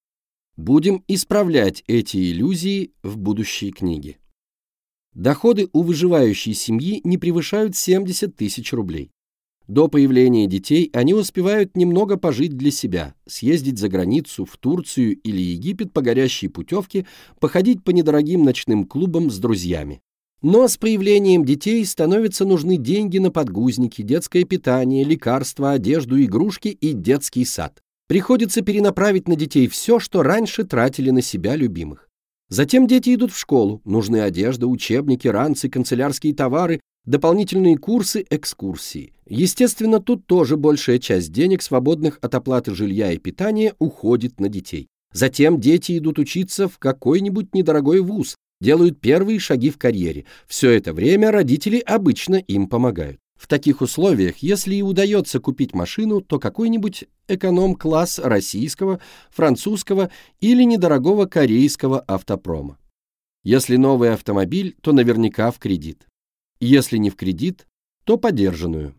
[0.57, 4.17] Будем исправлять эти иллюзии в будущей книге.
[5.13, 9.11] Доходы у выживающей семьи не превышают 70 тысяч рублей.
[9.69, 15.43] До появления детей они успевают немного пожить для себя, съездить за границу, в Турцию или
[15.43, 17.07] Египет по горящей путевке,
[17.39, 20.01] походить по недорогим ночным клубам с друзьями.
[20.41, 26.93] Но с появлением детей становятся нужны деньги на подгузники, детское питание, лекарства, одежду, игрушки и
[26.93, 27.83] детский сад.
[28.09, 32.09] Приходится перенаправить на детей все, что раньше тратили на себя любимых.
[32.49, 39.13] Затем дети идут в школу, нужны одежда, учебники, ранцы, канцелярские товары, дополнительные курсы, экскурсии.
[39.29, 44.87] Естественно, тут тоже большая часть денег, свободных от оплаты жилья и питания, уходит на детей.
[45.13, 50.27] Затем дети идут учиться в какой-нибудь недорогой вуз, делают первые шаги в карьере.
[50.47, 53.19] Все это время родители обычно им помогают.
[53.37, 61.27] В таких условиях, если и удается купить машину, то какой-нибудь эконом-класс российского, французского или недорогого
[61.27, 62.79] корейского автопрома.
[63.45, 66.07] Если новый автомобиль, то наверняка в кредит.
[66.61, 67.67] Если не в кредит,
[68.05, 68.95] то подержанную.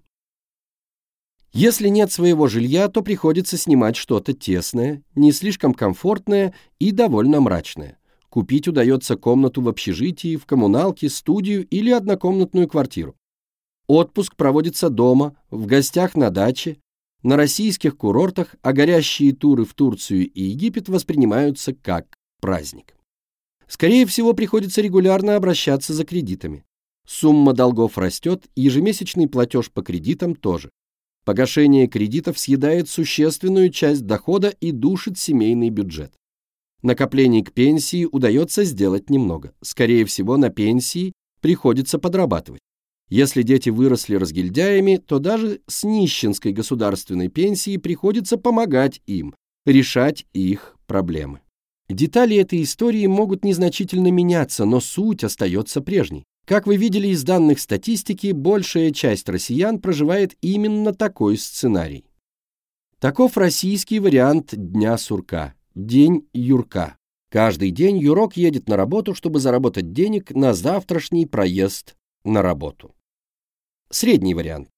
[1.52, 7.98] Если нет своего жилья, то приходится снимать что-то тесное, не слишком комфортное и довольно мрачное.
[8.30, 13.16] Купить удается комнату в общежитии, в коммуналке, студию или однокомнатную квартиру.
[13.88, 16.78] Отпуск проводится дома, в гостях на даче,
[17.24, 22.96] на российских курортах, а горящие туры в Турцию и Египет воспринимаются как праздник.
[23.68, 26.66] Скорее всего, приходится регулярно обращаться за кредитами.
[27.08, 30.70] Сумма долгов растет, ежемесячный платеж по кредитам тоже.
[31.24, 36.14] Погашение кредитов съедает существенную часть дохода и душит семейный бюджет.
[36.82, 39.54] Накоплений к пенсии удается сделать немного.
[39.62, 42.62] Скорее всего, на пенсии приходится подрабатывать.
[43.10, 49.34] Если дети выросли разгильдяями, то даже с нищенской государственной пенсией приходится помогать им,
[49.66, 51.40] решать их проблемы.
[51.90, 56.26] Детали этой истории могут незначительно меняться, но суть остается прежней.
[56.46, 62.06] Как вы видели из данных статистики, большая часть россиян проживает именно такой сценарий.
[63.00, 66.98] Таков российский вариант Дня сурка, День Юрка.
[67.30, 72.97] Каждый день Юрок едет на работу, чтобы заработать денег на завтрашний проезд на работу.
[73.90, 74.70] Средний вариант.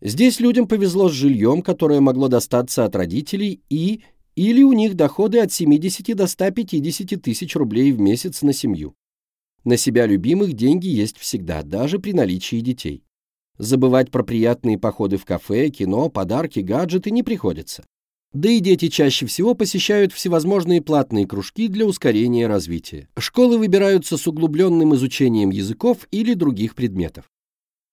[0.00, 4.02] Здесь людям повезло с жильем, которое могло достаться от родителей и
[4.36, 8.94] или у них доходы от 70 до 150 тысяч рублей в месяц на семью.
[9.64, 13.02] На себя любимых деньги есть всегда, даже при наличии детей.
[13.58, 17.84] Забывать про приятные походы в кафе, кино, подарки, гаджеты не приходится.
[18.32, 23.08] Да и дети чаще всего посещают всевозможные платные кружки для ускорения развития.
[23.18, 27.24] Школы выбираются с углубленным изучением языков или других предметов.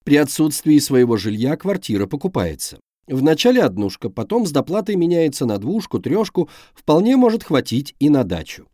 [0.03, 2.79] При отсутствии своего жилья квартира покупается.
[3.07, 8.67] Вначале однушка, потом с доплатой меняется на двушку, трешку, вполне может хватить и на дачу.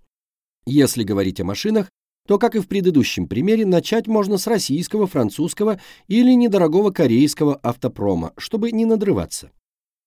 [0.65, 1.89] Если говорить о машинах,
[2.27, 8.33] то, как и в предыдущем примере, начать можно с российского, французского или недорогого корейского автопрома,
[8.37, 9.51] чтобы не надрываться.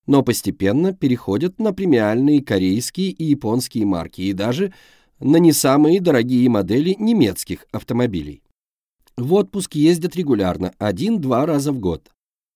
[0.07, 4.73] Но постепенно переходят на премиальные корейские и японские марки и даже
[5.19, 8.41] на не самые дорогие модели немецких автомобилей.
[9.17, 12.09] В отпуск ездят регулярно, один-два раза в год.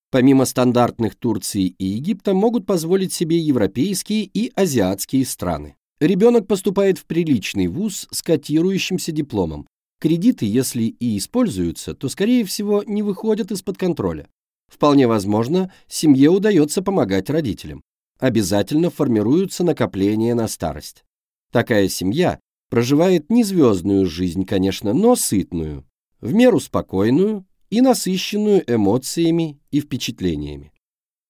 [0.10, 5.76] Помимо стандартных Турции и Египта могут позволить себе европейские и азиатские страны.
[6.00, 9.68] Ребенок поступает в приличный вуз с котирующимся дипломом.
[10.00, 14.28] Кредиты, если и используются, то, скорее всего, не выходят из-под контроля.
[14.68, 17.84] Вполне возможно, семье удается помогать родителям.
[18.20, 21.04] Обязательно формируются накопления на старость.
[21.52, 22.40] Такая семья
[22.70, 25.86] проживает не звездную жизнь, конечно, но сытную,
[26.22, 30.72] в меру спокойную и насыщенную эмоциями и впечатлениями.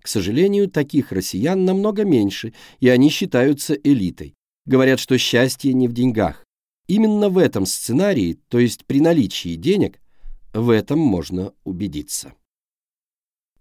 [0.01, 4.35] К сожалению, таких россиян намного меньше, и они считаются элитой.
[4.65, 6.45] Говорят, что счастье не в деньгах.
[6.87, 9.99] Именно в этом сценарии, то есть при наличии денег,
[10.53, 12.33] в этом можно убедиться.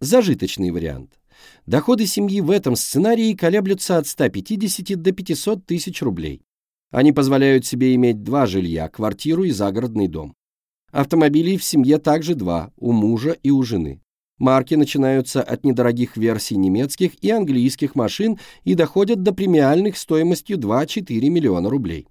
[0.01, 1.19] Зажиточный вариант.
[1.67, 6.43] Доходы семьи в этом сценарии колеблются от 150 до 500 тысяч рублей.
[6.91, 10.35] Они позволяют себе иметь два жилья, квартиру и загородный дом.
[10.93, 14.01] Автомобилей в семье также два, у мужа и у жены.
[14.39, 21.29] Марки начинаются от недорогих версий немецких и английских машин и доходят до премиальных стоимостью 2-4
[21.29, 22.07] миллиона рублей.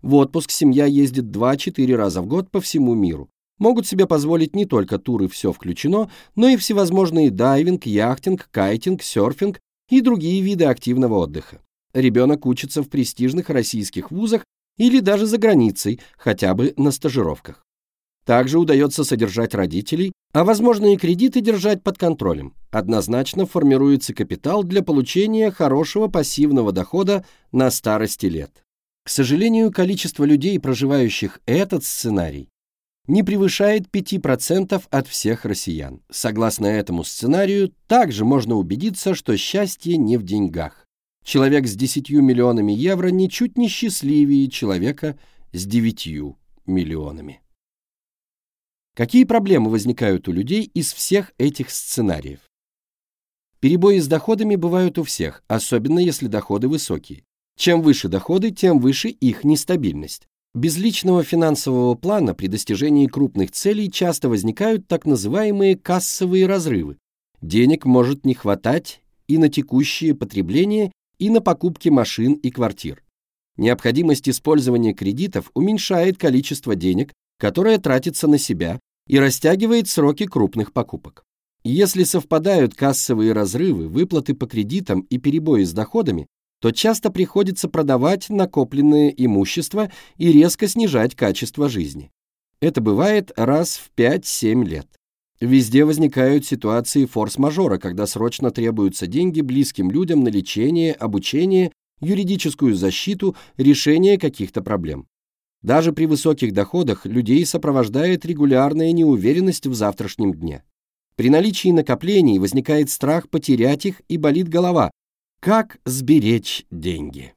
[0.00, 3.28] В отпуск семья ездит 2-4 раза в год по всему миру.
[3.58, 9.60] Могут себе позволить не только туры «все включено», но и всевозможные дайвинг, яхтинг, кайтинг, серфинг
[9.90, 11.60] и другие виды активного отдыха.
[11.94, 14.44] Ребенок учится в престижных российских вузах
[14.76, 17.65] или даже за границей, хотя бы на стажировках.
[18.26, 22.54] Также удается содержать родителей, а возможные кредиты держать под контролем.
[22.72, 28.64] Однозначно формируется капитал для получения хорошего пассивного дохода на старости лет.
[29.04, 32.48] К сожалению, количество людей, проживающих этот сценарий,
[33.06, 36.02] не превышает 5% от всех россиян.
[36.10, 40.84] Согласно этому сценарию, также можно убедиться, что счастье не в деньгах.
[41.24, 45.16] Человек с 10 миллионами евро ничуть не счастливее человека
[45.52, 46.34] с 9
[46.66, 47.40] миллионами.
[48.96, 52.38] Какие проблемы возникают у людей из всех этих сценариев?
[53.60, 57.22] Перебои с доходами бывают у всех, особенно если доходы высокие.
[57.58, 60.26] Чем выше доходы, тем выше их нестабильность.
[60.54, 66.96] Без личного финансового плана при достижении крупных целей часто возникают так называемые кассовые разрывы.
[67.42, 73.04] Денег может не хватать и на текущее потребление, и на покупки машин и квартир.
[73.58, 81.24] Необходимость использования кредитов уменьшает количество денег, которое тратится на себя, и растягивает сроки крупных покупок.
[81.64, 86.26] Если совпадают кассовые разрывы, выплаты по кредитам и перебои с доходами,
[86.60, 92.10] то часто приходится продавать накопленное имущество и резко снижать качество жизни.
[92.60, 94.86] Это бывает раз в 5-7 лет.
[95.40, 103.36] Везде возникают ситуации форс-мажора, когда срочно требуются деньги близким людям на лечение, обучение, юридическую защиту,
[103.58, 105.06] решение каких-то проблем.
[105.66, 110.62] Даже при высоких доходах людей сопровождает регулярная неуверенность в завтрашнем дне.
[111.16, 114.92] При наличии накоплений возникает страх потерять их и болит голова,
[115.40, 117.34] как сберечь деньги?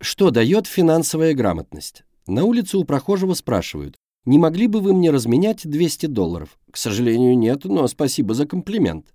[0.00, 2.02] Что дает финансовая грамотность?
[2.26, 3.94] На улице у прохожего спрашивают,
[4.24, 6.58] не могли бы вы мне разменять 200 долларов?
[6.68, 9.14] К сожалению, нет, но спасибо за комплимент.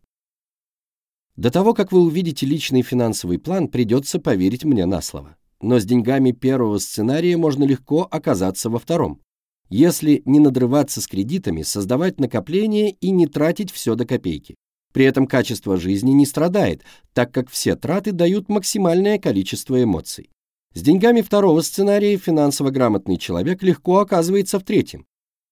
[1.36, 5.36] До того, как вы увидите личный финансовый план, придется поверить мне на слово.
[5.64, 9.22] Но с деньгами первого сценария можно легко оказаться во втором.
[9.70, 14.56] Если не надрываться с кредитами, создавать накопления и не тратить все до копейки.
[14.92, 16.84] При этом качество жизни не страдает,
[17.14, 20.30] так как все траты дают максимальное количество эмоций.
[20.74, 25.06] С деньгами второго сценария финансово грамотный человек легко оказывается в третьем.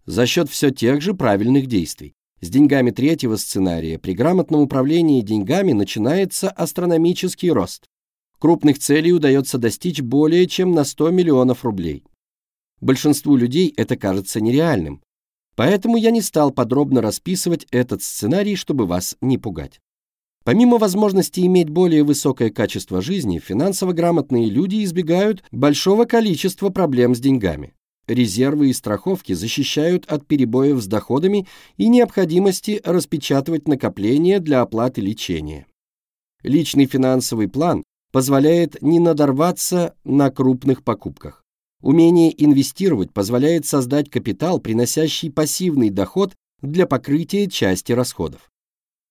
[0.05, 2.16] За счет все тех же правильных действий.
[2.41, 7.86] С деньгами третьего сценария при грамотном управлении деньгами начинается астрономический рост.
[8.42, 12.04] Крупных целей удается достичь более чем на 100 миллионов рублей.
[12.82, 15.02] Большинству людей это кажется нереальным,
[15.56, 19.80] Поэтому я не стал подробно расписывать этот сценарий, чтобы вас не пугать.
[20.44, 27.20] Помимо возможности иметь более высокое качество жизни, финансово грамотные люди избегают большого количества проблем с
[27.20, 27.76] деньгами.
[28.08, 35.68] Резервы и страховки защищают от перебоев с доходами и необходимости распечатывать накопления для оплаты лечения.
[36.42, 41.43] Личный финансовый план позволяет не надорваться на крупных покупках.
[41.82, 48.51] Умение инвестировать позволяет создать капитал, приносящий пассивный доход для покрытия части расходов.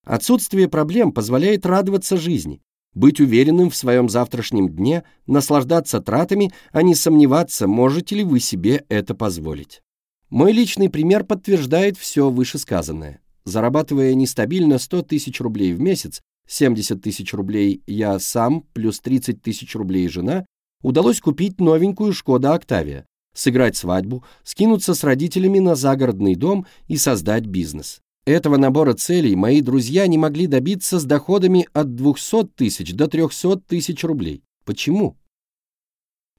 [0.04, 2.62] Отсутствие проблем позволяет радоваться жизни,
[2.94, 8.84] быть уверенным в своем завтрашнем дне, наслаждаться тратами, а не сомневаться, можете ли вы себе
[8.88, 9.82] это позволить.
[10.28, 13.20] Мой личный пример подтверждает все вышесказанное.
[13.44, 16.20] Зарабатывая нестабильно 100 тысяч рублей в месяц,
[16.50, 20.44] 70 тысяч рублей я сам, плюс 30 тысяч рублей жена,
[20.82, 27.46] удалось купить новенькую «Шкода Октавия», сыграть свадьбу, скинуться с родителями на загородный дом и создать
[27.46, 28.00] бизнес.
[28.26, 33.60] Этого набора целей мои друзья не могли добиться с доходами от 200 тысяч до 300
[33.60, 34.42] тысяч рублей.
[34.64, 35.16] Почему?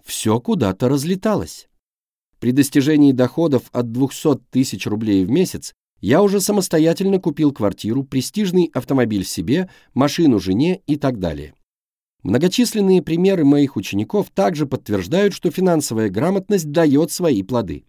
[0.03, 1.69] Все куда-то разлеталось.
[2.39, 8.69] При достижении доходов от 200 тысяч рублей в месяц я уже самостоятельно купил квартиру, престижный
[8.73, 11.53] автомобиль себе, машину жене и так далее.
[12.23, 17.85] Многочисленные примеры моих учеников также подтверждают, что финансовая грамотность дает свои плоды.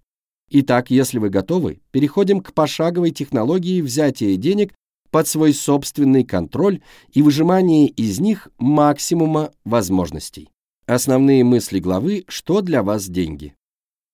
[0.50, 4.74] Итак, если вы готовы, переходим к пошаговой технологии взятия денег
[5.10, 6.80] под свой собственный контроль
[7.12, 10.50] и выжимания из них максимума возможностей.
[10.86, 13.54] Основные мысли главы «Что для вас деньги?»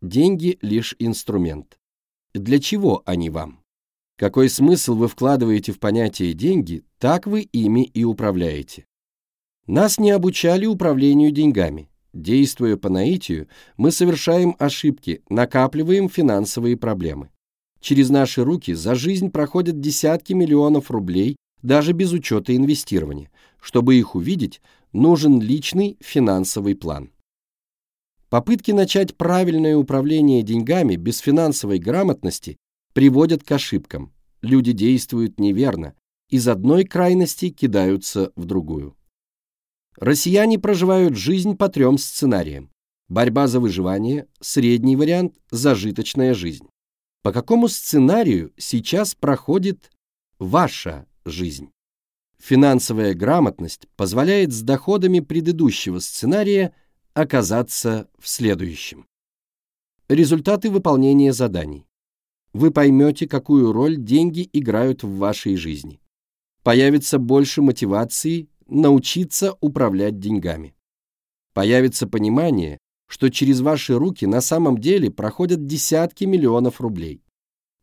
[0.00, 1.76] Деньги– лишь инструмент.
[2.34, 3.60] Для чего они вам?
[4.18, 8.84] Какой смысл вы вкладываете в понятие «деньги», так вы ими и управляете.
[9.68, 11.88] Нас не обучали управлению деньгами.
[12.12, 13.46] Действуя по наитию,
[13.76, 17.30] мы совершаем ошибки, накапливаем финансовые проблемы.
[17.80, 23.30] Через наши руки за жизнь проходят десятки миллионов рублей, даже без учета инвестирования.
[23.60, 24.60] Чтобы их увидеть,
[24.92, 27.12] нужен личный финансовый план.
[28.30, 32.56] Попытки начать правильное управление деньгами без финансовой грамотности
[32.98, 34.12] приводят к ошибкам.
[34.42, 35.94] Люди действуют неверно,
[36.30, 38.96] из одной крайности кидаются в другую.
[39.98, 42.72] Россияне проживают жизнь по трем сценариям.
[43.08, 46.66] Борьба за выживание, средний вариант– зажиточная жизнь.
[47.22, 49.92] По какому сценарию сейчас проходит
[50.40, 51.70] ваша жизнь?
[52.42, 56.74] Финансовая грамотность позволяет с доходами предыдущего сценария
[57.14, 59.06] оказаться в следующем.
[60.08, 61.87] Результаты выполнения заданий.
[62.52, 66.00] Вы поймете, какую роль деньги играют в вашей жизни.
[66.62, 70.74] Появится больше мотивации научиться управлять деньгами.
[71.54, 72.78] Появится понимание,
[73.08, 77.22] что через ваши руки на самом деле проходят десятки миллионов рублей.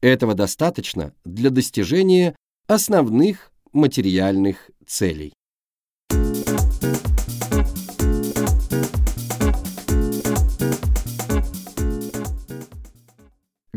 [0.02, 2.36] Этого достаточно для достижения
[2.68, 5.34] основных материальных целей.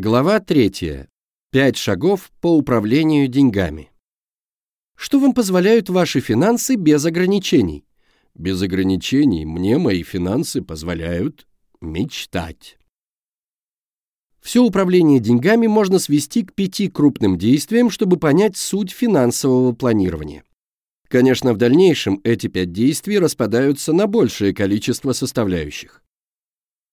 [0.01, 1.09] Глава 3.
[1.51, 3.91] Пять шагов по управлению деньгами.
[4.95, 7.85] Что вам позволяют ваши финансы без ограничений?
[8.33, 11.49] Без ограничений мне мои финансы позволяют
[11.81, 12.79] мечтать.
[14.41, 20.45] Все управление деньгами можно свести к пяти крупным действиям, чтобы понять суть финансового планирования.
[21.09, 26.05] Конечно, в дальнейшем эти пять действий распадаются на большее количество составляющих.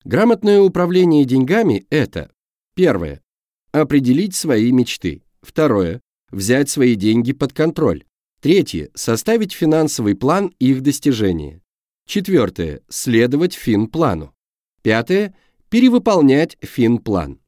[0.05, 2.31] Грамотное управление деньгами– это
[2.75, 3.21] первое–
[3.71, 8.03] определить свои мечты, второе взять свои деньги под контроль.
[8.41, 11.61] Третье– составить финансовый план их достижения.
[12.07, 14.35] Четвертое– следовать финплану.
[14.83, 15.33] Пятое–
[15.69, 17.39] перевыполнять финплан.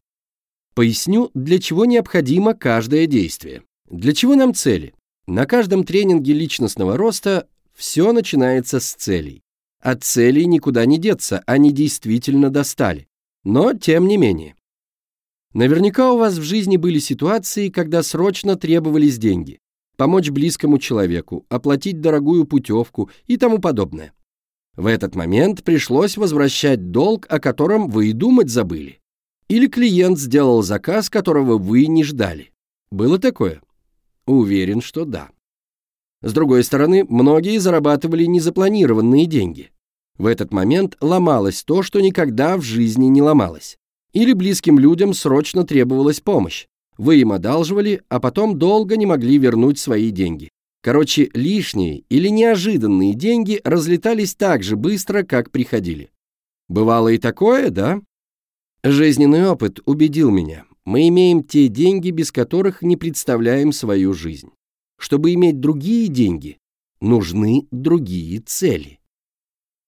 [0.73, 3.63] Поясню, для чего необходимо каждое действие.
[3.89, 4.93] Для чего нам цели?
[5.27, 9.43] На каждом тренинге личностного роста все начинается с целей.
[9.81, 13.07] От целей никуда не деться, они действительно достали.
[13.43, 14.55] Но тем не менее.
[15.57, 19.57] Наверняка у вас в жизни были ситуации, когда срочно требовались деньги.
[19.95, 24.13] Помочь близкому человеку, оплатить дорогую путевку и тому подобное.
[24.75, 28.99] В этот момент пришлось возвращать долг, о котором вы и думать забыли.
[29.47, 32.51] Или клиент сделал заказ, которого вы не ждали.
[32.91, 33.63] Было такое?
[34.27, 35.29] Уверен, что да.
[36.21, 39.71] С другой стороны, многие зарабатывали незапланированные деньги.
[40.19, 43.79] В этот момент ломалось то, что никогда в жизни не ломалось.
[44.13, 46.67] Или близким людям срочно требовалась помощь.
[46.97, 50.49] Вы им одалживали, а потом долго не могли вернуть свои деньги.
[50.81, 56.09] Короче, лишние или неожиданные деньги разлетались так же быстро, как приходили.
[56.69, 58.01] Бывало и такое, да?
[58.83, 60.65] Жизненный опыт убедил меня.
[60.85, 64.51] Мы имеем те деньги, без которых не представляем свою жизнь.
[64.97, 66.57] Чтобы иметь другие деньги,
[67.01, 68.99] нужны другие цели.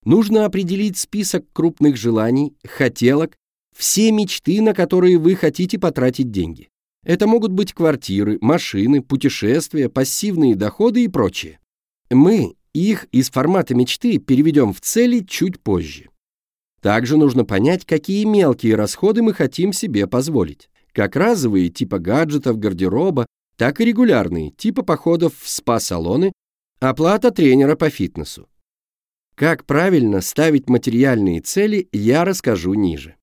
[0.03, 3.38] Нужно определить список крупных желаний, хотелок,
[3.80, 6.67] все мечты, на которые вы хотите потратить деньги.
[7.05, 11.59] Это могут быть квартиры, машины, путешествия, пассивные доходы и прочее.
[12.09, 16.09] Мы их из формата мечты переведем в цели чуть позже.
[16.82, 20.69] Также нужно понять, какие мелкие расходы мы хотим себе позволить.
[20.91, 26.34] Как разовые, типа гаджетов, гардероба, так и регулярные, типа походов в спа-салоны,
[26.82, 28.49] оплата тренера по фитнесу.
[29.36, 33.15] Как правильно ставить материальные цели, я расскажу ниже.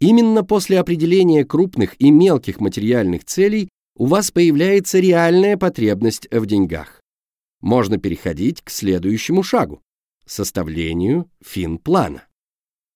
[0.00, 7.02] Именно после определения крупных и мелких материальных целей у вас появляется реальная потребность в деньгах.
[7.60, 9.82] Можно переходить к следующему шагу–
[10.26, 12.24] составлению финплана.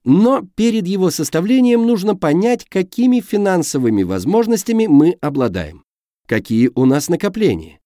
[0.05, 5.85] Но перед его составлением нужно понять, какими финансовыми возможностями мы обладаем,
[6.27, 7.81] какие у нас накопления.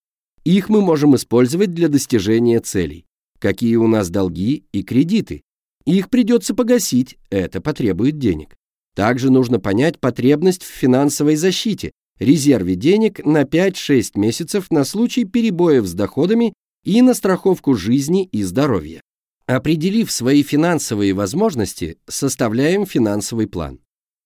[0.45, 3.05] Их мы можем использовать для достижения целей,
[3.41, 5.43] какие у нас долги и кредиты.
[5.85, 8.57] Их придется погасить, это потребует денег.
[8.99, 15.87] Также нужно понять потребность в финансовой защите, резерве денег на 5-6 месяцев на случай перебоев
[15.87, 19.01] с доходами и на страховку жизни и здоровья.
[19.47, 23.79] Определив свои финансовые возможности, составляем финансовый план.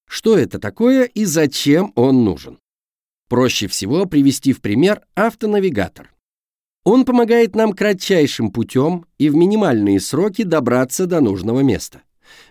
[0.09, 2.59] Что это такое и зачем он нужен?
[3.29, 6.15] Проще всего привести в пример автонавигатор.
[6.85, 12.01] Он помогает нам кратчайшим путем и в минимальные сроки добраться до нужного места.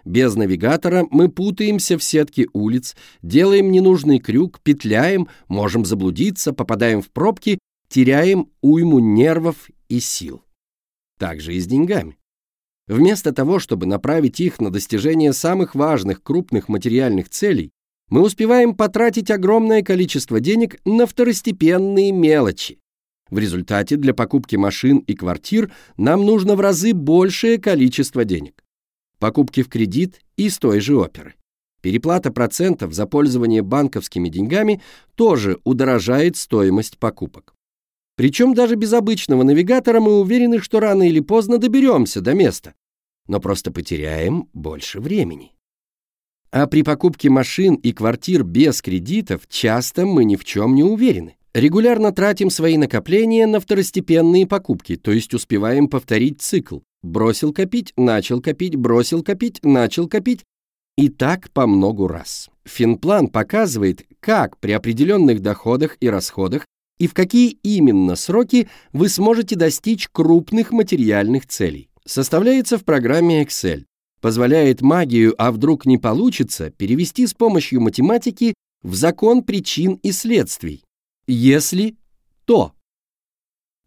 [0.06, 7.10] Без навигатора мы путаемся в сетке улиц, делаем ненужный крюк, петляем, можем заблудиться, попадаем в
[7.12, 10.43] пробки, теряем уйму нервов и сил.
[11.20, 12.18] Так же и с деньгами.
[12.88, 17.72] Вместо того, чтобы направить их на достижение самых важных крупных материальных целей,
[18.10, 22.80] мы успеваем потратить огромное количество денег на второстепенные мелочи.
[23.30, 28.62] В результате для покупки машин и квартир нам нужно в разы большее количество денег
[29.22, 31.36] покупки в кредит из той же оперы.
[31.82, 34.82] Переплата процентов за пользование банковскими деньгами
[35.15, 37.53] тоже удорожает стоимость покупок.
[38.17, 42.74] Причем даже без обычного навигатора мы уверены, что рано или поздно доберемся до места,
[43.28, 45.53] но просто потеряем больше времени.
[46.51, 51.38] А при покупке машин и квартир без кредитов часто мы ни в чем не уверены.
[51.53, 56.80] Регулярно тратим свои накопления на второстепенные покупки, то есть успеваем повторить цикл.
[57.04, 60.43] Бросил копить, начал копить, бросил копить, начал копить.
[60.97, 62.49] И так по многу раз.
[62.66, 66.66] Финплан показывает, как при определенных доходах и расходах
[66.99, 71.89] и в какие именно сроки вы сможете достичь крупных материальных целей.
[72.06, 73.86] Составляется в программе Excel.
[74.22, 80.84] Позволяет магию, а вдруг не получится, перевести с помощью математики в закон причин и следствий.
[81.26, 81.95] Если
[82.45, 82.74] то.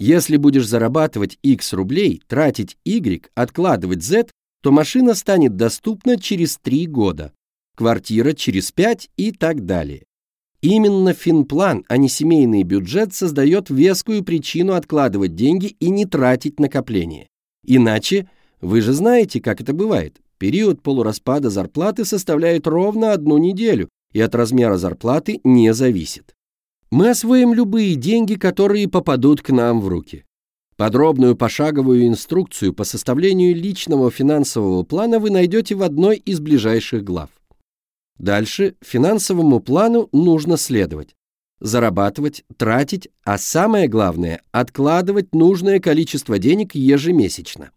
[0.07, 4.27] Если будешь зарабатывать X рублей, тратить Y, откладывать Z,
[4.63, 7.33] то машина станет доступна через 3 года,
[7.75, 10.05] квартира через 5 и так далее.
[10.61, 17.27] Именно финплан, а не семейный бюджет создает вескую причину откладывать деньги и не тратить накопления.
[17.67, 18.29] Иначе,
[18.61, 24.35] вы же знаете, как это бывает, период полураспада зарплаты составляет ровно одну неделю и от
[24.35, 26.35] размера зарплаты не зависит
[26.95, 30.25] мы освоим любые деньги, которые попадут к нам в руки.
[30.77, 37.31] Подробную пошаговую инструкцию по составлению личного финансового плана вы найдете в одной из ближайших глав.
[38.17, 41.17] Дальше финансовому плану нужно следовать.
[41.59, 47.73] Зарабатывать, тратить, а самое главное– откладывать нужное количество денег ежемесячно.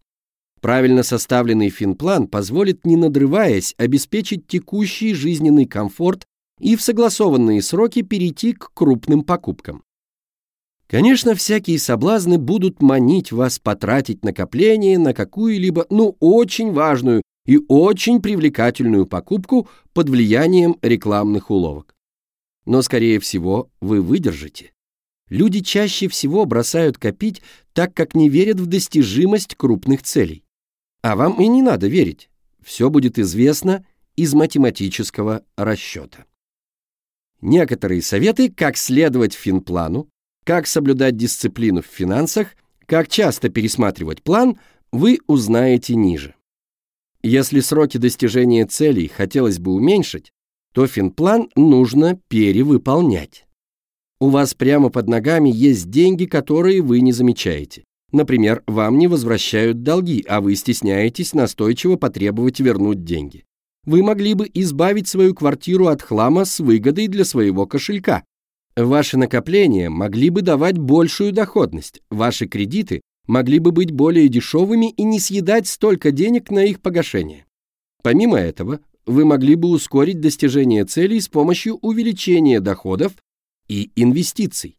[0.62, 6.28] Правильно составленный финплан позволит, не надрываясь, обеспечить текущий жизненный комфорт
[6.60, 9.84] и в согласованные сроки перейти к крупным покупкам.
[10.88, 18.22] Конечно, всякие соблазны будут манить вас потратить накопление на какую-либо, ну, очень важную и очень
[18.22, 21.94] привлекательную покупку под влиянием рекламных уловок.
[22.66, 24.72] Но, скорее всего, вы выдержите.
[25.30, 27.42] Люди чаще всего бросают копить,
[27.74, 30.46] так как не верят в достижимость крупных целей.
[31.02, 32.30] А вам и не надо верить.
[32.64, 33.86] Все будет известно
[34.16, 36.27] из математического расчета.
[37.42, 40.10] Некоторые советы, как следовать финплану,
[40.44, 44.58] как соблюдать дисциплину в финансах, как часто пересматривать план,
[44.92, 46.36] вы узнаете ниже.
[47.22, 50.32] Если сроки достижения целей хотелось бы уменьшить,
[50.74, 53.46] то финплан нужно перевыполнять.
[54.20, 57.84] У вас прямо под ногами есть деньги, которые вы не замечаете.
[58.12, 63.47] Например, вам не возвращают долги, а вы стесняетесь настойчиво потребовать вернуть деньги
[63.88, 68.24] вы могли бы избавить свою квартиру от хлама с выгодой для своего кошелька.
[68.76, 75.04] Ваши накопления могли бы давать большую доходность, ваши кредиты могли бы быть более дешевыми и
[75.04, 77.46] не съедать столько денег на их погашение.
[78.04, 83.14] Помимо этого, вы могли бы ускорить достижение целей с помощью увеличения доходов
[83.70, 84.78] и инвестиций.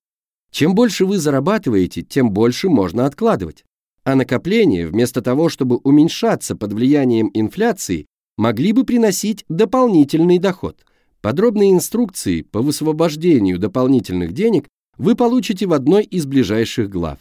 [0.51, 3.65] Чем больше вы зарабатываете, тем больше можно откладывать.
[4.05, 8.07] А накопления, вместо того, чтобы уменьшаться под влиянием инфляции,
[8.39, 10.86] могли бы приносить дополнительный доход.
[11.20, 17.18] Подробные инструкции по высвобождению дополнительных денег вы получите в одной из ближайших глав.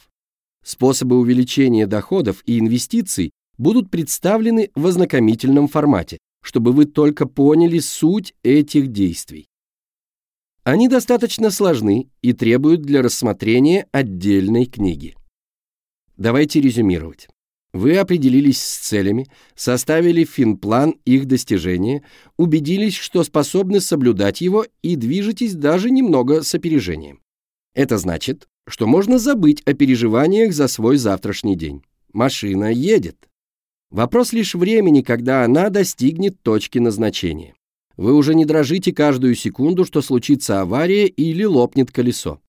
[0.64, 8.36] Способы увеличения доходов и инвестиций будут представлены в ознакомительном формате, чтобы вы только поняли суть
[8.44, 9.48] этих действий.
[10.64, 15.16] Они достаточно сложны и требуют для рассмотрения отдельной книги.
[16.16, 17.28] Давайте резюмировать.
[17.74, 22.04] Вы определились с целями, составили финплан их достижения,
[22.38, 27.20] убедились, что способны соблюдать его и движетесь даже немного с опережением.
[27.76, 31.84] Это значит, что можно забыть о переживаниях за свой завтрашний день.
[32.14, 33.18] Машина едет.
[33.92, 37.54] Вопрос лишь времени, когда она достигнет точки назначения.
[37.96, 42.40] Вы уже не дрожите каждую секунду, что случится авария или лопнет колесо.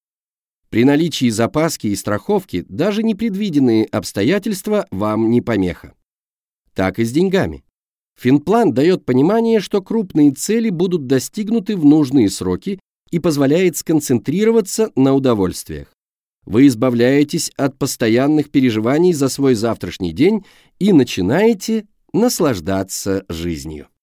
[0.70, 5.94] При наличии запаски и страховки даже непредвиденные обстоятельства вам не помеха.
[6.74, 7.64] Так и с деньгами.
[8.18, 15.14] Финплан дает понимание, что крупные цели будут достигнуты в нужные сроки и позволяет сконцентрироваться на
[15.14, 15.88] удовольствиях.
[16.44, 20.44] Вы избавляетесь от постоянных переживаний за свой завтрашний день
[20.78, 23.88] и начинаете наслаждаться жизнью.